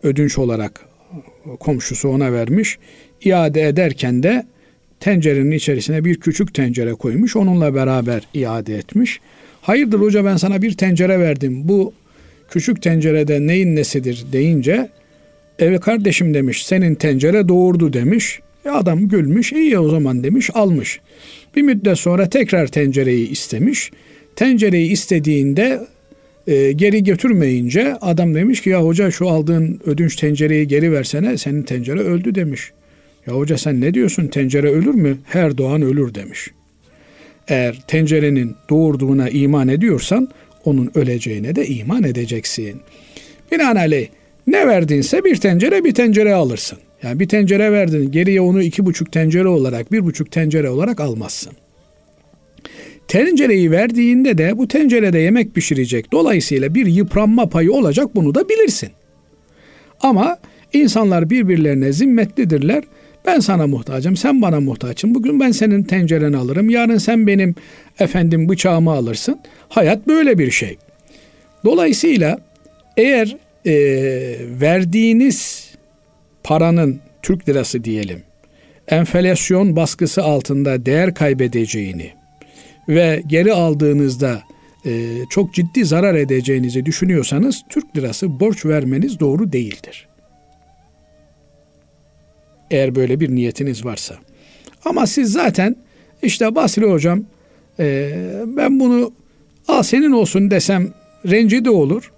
[0.03, 0.85] ödünç olarak
[1.59, 2.77] komşusu ona vermiş.
[3.21, 4.45] İade ederken de
[4.99, 7.35] tencerenin içerisine bir küçük tencere koymuş.
[7.35, 9.19] Onunla beraber iade etmiş.
[9.61, 11.61] Hayırdır hoca ben sana bir tencere verdim.
[11.63, 11.93] Bu
[12.51, 14.89] küçük tencerede neyin nesidir deyince
[15.59, 18.39] eve kardeşim demiş senin tencere doğurdu demiş.
[18.67, 20.99] E adam gülmüş iyi o zaman demiş almış.
[21.55, 23.91] Bir müddet sonra tekrar tencereyi istemiş.
[24.35, 25.79] Tencereyi istediğinde
[26.47, 31.63] e, geri götürmeyince adam demiş ki ya hoca şu aldığın ödünç tencereyi geri versene senin
[31.63, 32.71] tencere öldü demiş.
[33.27, 35.17] Ya hoca sen ne diyorsun tencere ölür mü?
[35.25, 36.47] Her doğan ölür demiş.
[37.47, 40.29] Eğer tencerenin doğurduğuna iman ediyorsan
[40.65, 42.81] onun öleceğine de iman edeceksin.
[43.51, 44.07] Binaenaleyh
[44.47, 46.77] ne verdinse bir tencere bir tencere alırsın.
[47.03, 51.53] Yani bir tencere verdin geriye onu iki buçuk tencere olarak bir buçuk tencere olarak almazsın.
[53.07, 56.11] Tencereyi verdiğinde de bu tencerede yemek pişirecek.
[56.11, 58.89] Dolayısıyla bir yıpranma payı olacak bunu da bilirsin.
[60.01, 60.37] Ama
[60.73, 62.83] insanlar birbirlerine zimmetlidirler.
[63.25, 65.15] Ben sana muhtacım, sen bana muhtaçsın.
[65.15, 67.55] Bugün ben senin tencereni alırım, yarın sen benim
[67.99, 69.39] efendim bıçağımı alırsın.
[69.69, 70.77] Hayat böyle bir şey.
[71.65, 72.39] Dolayısıyla
[72.97, 73.73] eğer e,
[74.61, 75.66] verdiğiniz
[76.47, 78.23] paranın Türk lirası diyelim,
[78.87, 82.11] enflasyon baskısı altında değer kaybedeceğini
[82.89, 84.43] ve geri aldığınızda
[84.85, 90.07] e, çok ciddi zarar edeceğinizi düşünüyorsanız Türk lirası borç vermeniz doğru değildir.
[92.71, 94.15] Eğer böyle bir niyetiniz varsa.
[94.85, 95.75] Ama siz zaten
[96.21, 97.23] işte Basri hocam
[97.79, 98.11] e,
[98.45, 99.13] ben bunu
[99.67, 100.93] Al senin olsun desem
[101.25, 102.11] rencide olur.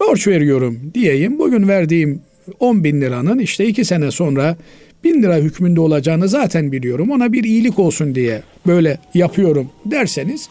[0.00, 1.38] Borç veriyorum diyeyim.
[1.38, 2.22] Bugün verdiğim
[2.58, 4.56] 10 bin liranın işte iki sene sonra
[5.04, 7.10] bin lira hükmünde olacağını zaten biliyorum.
[7.10, 10.48] Ona bir iyilik olsun diye böyle yapıyorum derseniz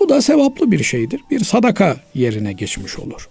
[0.00, 1.20] bu da sevaplı bir şeydir.
[1.30, 3.28] Bir sadaka yerine geçmiş olur.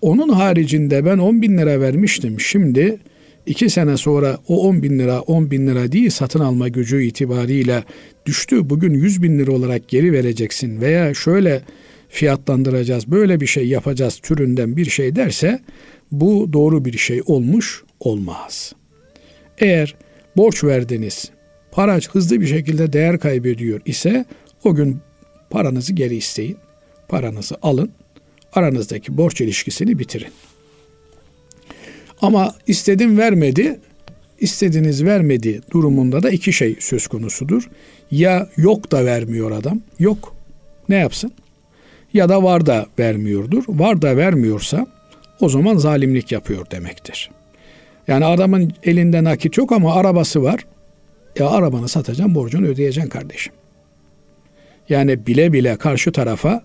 [0.00, 2.40] Onun haricinde ben 10 bin lira vermiştim.
[2.40, 2.98] Şimdi
[3.46, 7.84] iki sene sonra o 10 bin lira 10 bin lira değil satın alma gücü itibariyle
[8.26, 8.70] düştü.
[8.70, 11.62] Bugün 100 bin lira olarak geri vereceksin veya şöyle
[12.14, 15.60] fiyatlandıracağız böyle bir şey yapacağız türünden bir şey derse
[16.12, 18.72] bu doğru bir şey olmuş olmaz.
[19.58, 19.94] Eğer
[20.36, 21.30] borç verdiniz
[21.72, 24.24] para hızlı bir şekilde değer kaybediyor ise
[24.64, 24.98] o gün
[25.50, 26.56] paranızı geri isteyin.
[27.08, 27.90] Paranızı alın.
[28.52, 30.32] Aranızdaki borç ilişkisini bitirin.
[32.20, 33.80] Ama istedim vermedi,
[34.40, 37.70] istediğiniz vermedi durumunda da iki şey söz konusudur.
[38.10, 40.36] Ya yok da vermiyor adam, yok.
[40.88, 41.32] Ne yapsın?
[42.14, 43.64] Ya da var da vermiyordur.
[43.68, 44.86] Var da vermiyorsa
[45.40, 47.30] o zaman zalimlik yapıyor demektir.
[48.08, 50.66] Yani adamın elinde nakit yok ama arabası var.
[51.38, 53.52] Ya arabanı satacaksın, borcunu ödeyeceksin kardeşim.
[54.88, 56.62] Yani bile bile karşı tarafa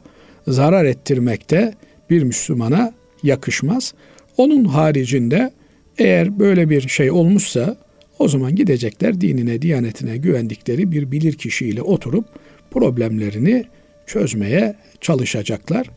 [0.47, 1.73] zarar ettirmekte
[2.09, 2.93] bir Müslümana
[3.23, 3.93] yakışmaz.
[4.37, 5.51] Onun haricinde
[5.97, 7.77] eğer böyle bir şey olmuşsa
[8.19, 12.25] o zaman gidecekler dinine, diyanetine güvendikleri bir bilir kişiyle oturup
[12.71, 13.65] problemlerini
[14.07, 15.87] çözmeye çalışacaklar.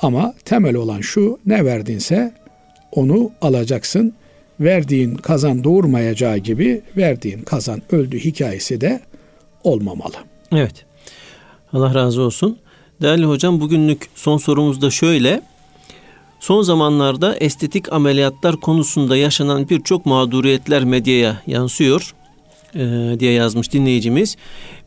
[0.00, 2.34] Ama temel olan şu ne verdinse
[2.92, 4.14] onu alacaksın.
[4.60, 9.00] Verdiğin kazan doğurmayacağı gibi verdiğin kazan öldü hikayesi de
[9.64, 10.14] olmamalı.
[10.52, 10.84] Evet.
[11.72, 12.58] Allah razı olsun.
[13.02, 15.42] Değerli hocam bugünlük son sorumuz da şöyle.
[16.40, 22.14] Son zamanlarda estetik ameliyatlar konusunda yaşanan birçok mağduriyetler medyaya yansıyor
[22.74, 24.36] e, diye yazmış dinleyicimiz.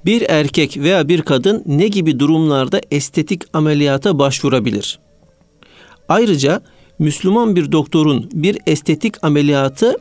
[0.06, 5.00] Bir erkek veya bir kadın ne gibi durumlarda estetik ameliyata başvurabilir?
[6.10, 6.62] Ayrıca
[7.00, 9.98] Müslüman bir doktorun bir estetik ameliyatı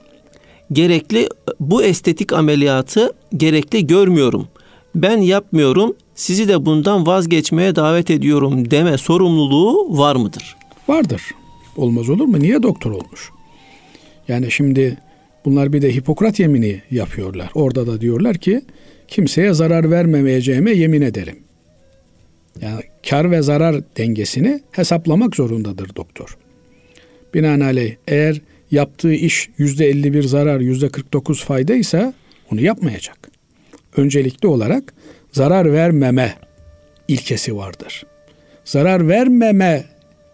[0.73, 1.29] gerekli
[1.61, 4.49] bu estetik ameliyatı gerekli görmüyorum.
[4.95, 5.97] Ben yapmıyorum.
[6.15, 10.57] Sizi de bundan vazgeçmeye davet ediyorum deme sorumluluğu var mıdır?
[10.89, 11.23] Vardır.
[11.77, 12.39] Olmaz olur mu?
[12.41, 13.31] Niye doktor olmuş?
[14.29, 14.99] Yani şimdi
[15.45, 17.51] bunlar bir de Hipokrat yemini yapıyorlar.
[17.55, 18.63] Orada da diyorlar ki
[19.09, 21.37] kimseye zarar vermemeyeceğime yemin ederim.
[22.61, 22.81] Yani
[23.11, 26.37] kar ve zarar dengesini hesaplamak zorundadır doktor.
[27.35, 28.41] Binaenaleyh eğer
[28.71, 32.15] yaptığı iş yüzde 51 zarar, yüzde 49 faydaysa
[32.53, 33.31] onu yapmayacak.
[33.97, 34.95] Öncelikli olarak
[35.33, 36.35] zarar vermeme
[37.09, 38.07] ilkesi vardır.
[38.65, 39.85] Zarar vermeme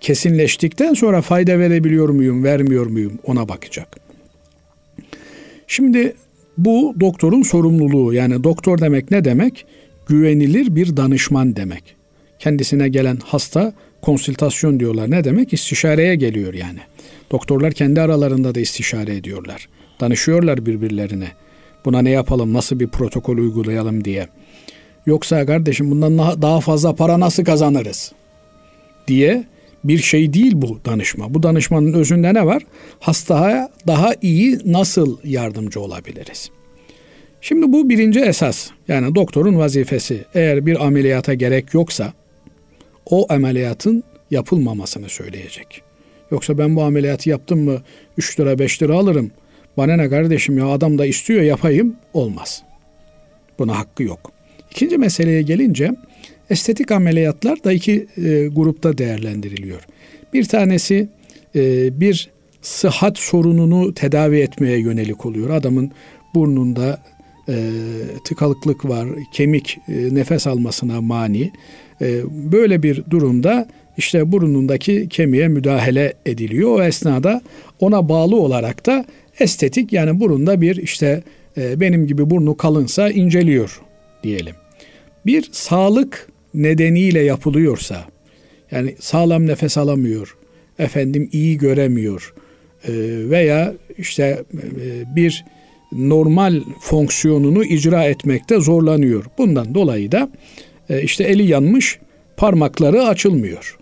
[0.01, 4.10] kesinleştikten sonra fayda verebiliyor muyum, vermiyor muyum ona bakacak.
[5.71, 6.15] Şimdi
[6.59, 9.67] bu doktorun sorumluluğu yani doktor demek ne demek?
[10.07, 11.97] Güvenilir bir danışman demek.
[12.39, 15.11] Kendisine gelen hasta konsültasyon diyorlar.
[15.11, 15.53] Ne demek?
[15.53, 16.79] İstişareye geliyor yani.
[17.31, 19.69] Doktorlar kendi aralarında da istişare ediyorlar.
[20.01, 21.29] Danışıyorlar birbirlerine.
[21.85, 24.29] Buna ne yapalım, nasıl bir protokol uygulayalım diye.
[25.07, 28.13] Yoksa kardeşim bundan daha fazla para nasıl kazanırız
[29.09, 29.45] diye
[29.85, 31.35] bir şey değil bu danışma.
[31.35, 32.63] Bu danışmanın özünde ne var?
[33.01, 36.51] Hastaya daha iyi nasıl yardımcı olabiliriz?
[37.41, 38.71] Şimdi bu birinci esas.
[38.89, 40.25] Yani doktorun vazifesi.
[40.35, 42.13] Eğer bir ameliyata gerek yoksa
[43.07, 45.83] o ameliyatın yapılmamasını söyleyecek.
[46.31, 47.83] Yoksa ben bu ameliyatı yaptım mı
[48.17, 49.31] 3 lira 5 lira alırım.
[49.77, 52.63] Bana ne kardeşim ya adam da istiyor yapayım olmaz.
[53.59, 54.33] Buna hakkı yok.
[54.71, 55.91] İkinci meseleye gelince
[56.51, 59.87] estetik ameliyatlar da iki e, grupta değerlendiriliyor.
[60.33, 61.09] Bir tanesi
[61.55, 62.31] e, bir
[62.63, 65.51] sıhhat sorununu tedavi etmeye yönelik oluyor.
[65.51, 65.91] Adamın
[66.35, 67.01] burnunda
[67.49, 67.55] e,
[68.25, 71.53] tıkalıklık var, kemik e, nefes almasına mani.
[72.03, 72.21] E,
[72.53, 76.79] böyle bir durumda işte burnundaki kemiğe müdahale ediliyor.
[76.79, 77.43] O esnada
[77.81, 79.05] ona bağlı olarak da
[79.41, 81.23] estetik yani burunda bir işte
[81.57, 83.81] e, benim gibi burnu kalınsa inceliyor
[84.23, 84.55] diyelim.
[85.27, 88.05] Bir sağlık nedeniyle yapılıyorsa
[88.71, 90.37] yani sağlam nefes alamıyor,
[90.79, 92.35] efendim iyi göremiyor
[92.89, 92.93] e,
[93.31, 95.45] veya işte e, bir
[95.93, 99.25] normal fonksiyonunu icra etmekte zorlanıyor.
[99.39, 100.31] Bundan dolayı da
[100.91, 101.99] e, işte eli yanmış
[102.37, 103.77] parmakları açılmıyor.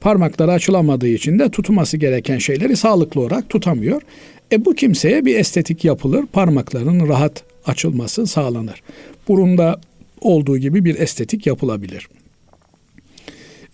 [0.00, 4.02] Parmakları açılamadığı için de tutması gereken şeyleri sağlıklı olarak tutamıyor.
[4.52, 6.26] E bu kimseye bir estetik yapılır.
[6.26, 8.82] Parmakların rahat açılması sağlanır.
[9.28, 9.80] Burunda
[10.20, 12.08] olduğu gibi bir estetik yapılabilir.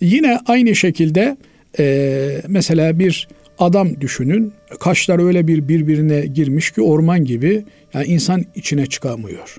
[0.01, 1.37] Yine aynı şekilde
[1.79, 3.27] e, mesela bir
[3.59, 4.53] adam düşünün.
[4.79, 9.57] Kaşlar öyle bir birbirine girmiş ki orman gibi yani insan içine çıkamıyor.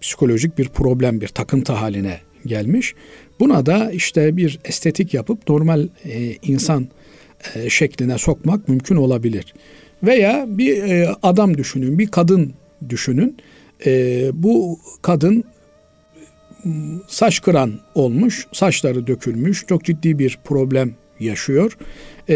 [0.00, 2.94] Psikolojik bir problem, bir takıntı haline gelmiş.
[3.40, 6.88] Buna da işte bir estetik yapıp normal e, insan
[7.54, 9.54] e, şekline sokmak mümkün olabilir.
[10.02, 12.52] Veya bir e, adam düşünün, bir kadın
[12.88, 13.36] düşünün.
[13.86, 15.44] E, bu kadın
[17.08, 21.78] saç kıran olmuş, saçları dökülmüş, çok ciddi bir problem yaşıyor.
[22.28, 22.34] E,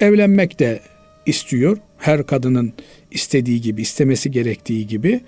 [0.00, 0.80] evlenmek de
[1.26, 1.78] istiyor.
[1.98, 2.72] Her kadının
[3.10, 5.20] istediği gibi, istemesi gerektiği gibi.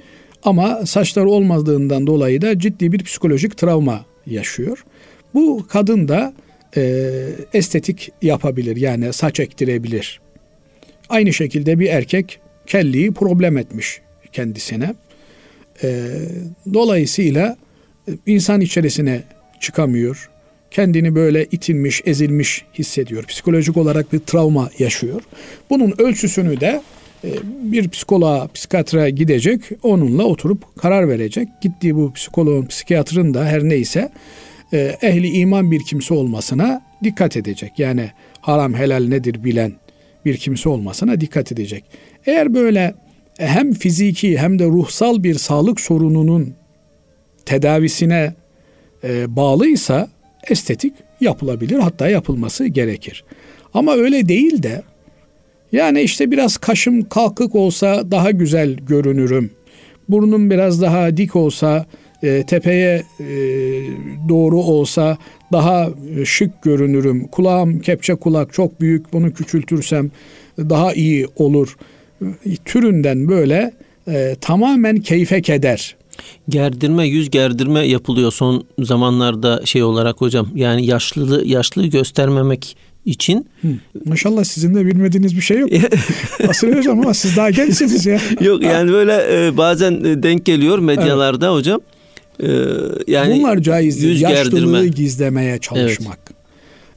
[0.43, 4.85] Ama saçları olmadığından dolayı da ciddi bir psikolojik travma yaşıyor.
[5.35, 6.35] Bu kadın da
[6.77, 7.13] e,
[7.53, 10.21] estetik yapabilir yani saç ektirebilir.
[11.09, 14.01] Aynı şekilde bir erkek kelliği problem etmiş
[14.33, 14.95] kendisine.
[15.83, 16.09] E,
[16.75, 17.57] dolayısıyla
[18.09, 19.23] e, insan içerisine
[19.61, 20.31] çıkamıyor.
[20.71, 23.25] Kendini böyle itilmiş, ezilmiş hissediyor.
[23.25, 25.23] Psikolojik olarak bir travma yaşıyor.
[25.71, 26.83] Bunun ölçüsünü de
[27.25, 27.29] e,
[27.63, 31.49] bir psikoloğa, psikiyatra gidecek, onunla oturup karar verecek.
[31.61, 34.13] Gittiği bu psikoloğun, psikiyatrın da her neyse
[34.73, 37.79] e, ehli iman bir kimse olmasına dikkat edecek.
[37.79, 38.11] Yani
[38.41, 39.73] haram helal nedir bilen
[40.25, 41.85] bir kimse olmasına dikkat edecek.
[42.27, 42.95] Eğer böyle
[43.39, 46.55] hem fiziki hem de ruhsal bir sağlık sorununun
[47.47, 48.35] tedavisine
[49.05, 50.09] e, bağlıysa
[50.49, 53.25] estetik yapılabilir hatta yapılması gerekir.
[53.75, 54.83] Ama öyle değil de
[55.73, 59.51] yani işte biraz kaşım kalkık olsa daha güzel görünürüm.
[60.09, 61.87] Burnum biraz daha dik olsa
[62.23, 63.27] e, tepeye e,
[64.29, 65.19] doğru olsa
[65.53, 65.89] daha
[66.25, 67.27] şık görünürüm.
[67.27, 70.11] Kulağım kepçe kulak çok büyük bunu küçültürsem
[70.59, 71.77] daha iyi olur.
[72.65, 73.73] Türünden böyle
[74.09, 75.97] e, tamamen keyfe keder.
[76.49, 80.49] Gerdirme, yüz gerdirme yapılıyor son zamanlarda şey olarak hocam.
[80.55, 83.47] Yani yaşlılığı yaşlı göstermemek için.
[83.63, 83.69] Hı.
[84.05, 85.71] Maşallah sizin de bilmediğiniz bir şey yok.
[86.49, 88.21] Asıl hocam ama siz daha gençsiniz ya.
[88.41, 91.57] yok yani böyle e, bazen e, denk geliyor medyalarda evet.
[91.57, 91.81] hocam.
[92.43, 92.47] Ee,
[93.07, 94.09] yani Bunlar caizdir.
[94.09, 94.87] Yüz Yaşlılığı gerdirme.
[94.87, 96.19] gizlemeye çalışmak.
[96.27, 96.34] Evet.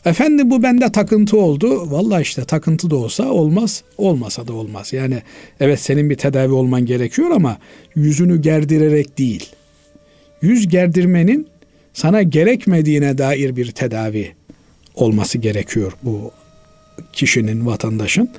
[0.06, 1.92] Efendi bu bende takıntı oldu.
[1.92, 4.94] Vallahi işte takıntı da olsa olmaz, olmasa da olmaz.
[4.94, 5.22] Yani
[5.60, 7.58] evet senin bir tedavi olman gerekiyor ama
[7.96, 9.50] yüzünü gerdirerek değil.
[10.42, 11.48] Yüz gerdirmenin
[11.94, 14.32] sana gerekmediğine dair bir tedavi
[14.96, 16.32] olması gerekiyor bu
[17.14, 18.30] kişinin, vatandaşın.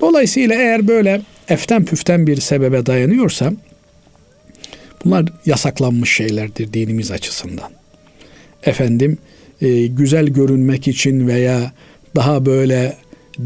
[0.00, 3.52] Dolayısıyla eğer böyle eften püften bir sebebe dayanıyorsa
[5.06, 7.70] Bunlar yasaklanmış şeylerdir dinimiz açısından.
[8.62, 9.18] Efendim
[9.60, 11.72] e, güzel görünmek için veya
[12.16, 12.96] daha böyle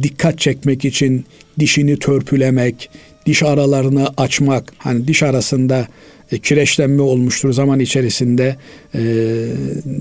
[0.03, 1.25] dikkat çekmek için
[1.59, 2.91] dişini törpülemek,
[3.27, 5.89] diş aralarını açmak, hani diş arasında
[6.33, 8.57] e, kireçlenme olmuştur zaman içerisinde
[8.95, 9.03] e,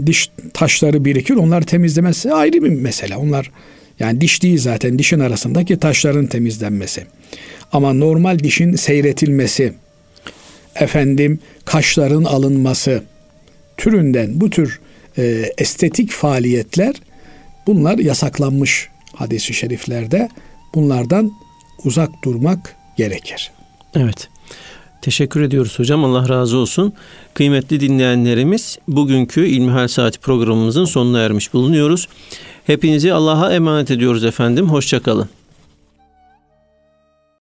[0.06, 3.16] diş taşları birikir, onları temizlemesi ayrı bir mesele.
[3.16, 3.52] Onlar
[4.00, 7.04] yani diş değil zaten dişin arasındaki taşların temizlenmesi.
[7.72, 9.74] Ama normal dişin seyretilmesi,
[10.76, 13.04] efendim kaşların alınması
[13.78, 14.80] türünden bu tür
[15.20, 16.96] e, estetik faaliyetler
[17.68, 20.30] bunlar yasaklanmış hadisi şeriflerde.
[20.76, 21.32] Bunlardan
[21.84, 23.52] uzak durmak gerekir.
[23.96, 24.30] Evet.
[25.02, 26.06] Teşekkür ediyoruz hocam.
[26.06, 26.94] Allah razı olsun.
[27.34, 32.08] Kıymetli dinleyenlerimiz bugünkü İlmihal Saati programımızın sonuna ermiş bulunuyoruz.
[32.66, 34.70] Hepinizi Allah'a emanet ediyoruz efendim.
[34.70, 35.30] Hoşçakalın.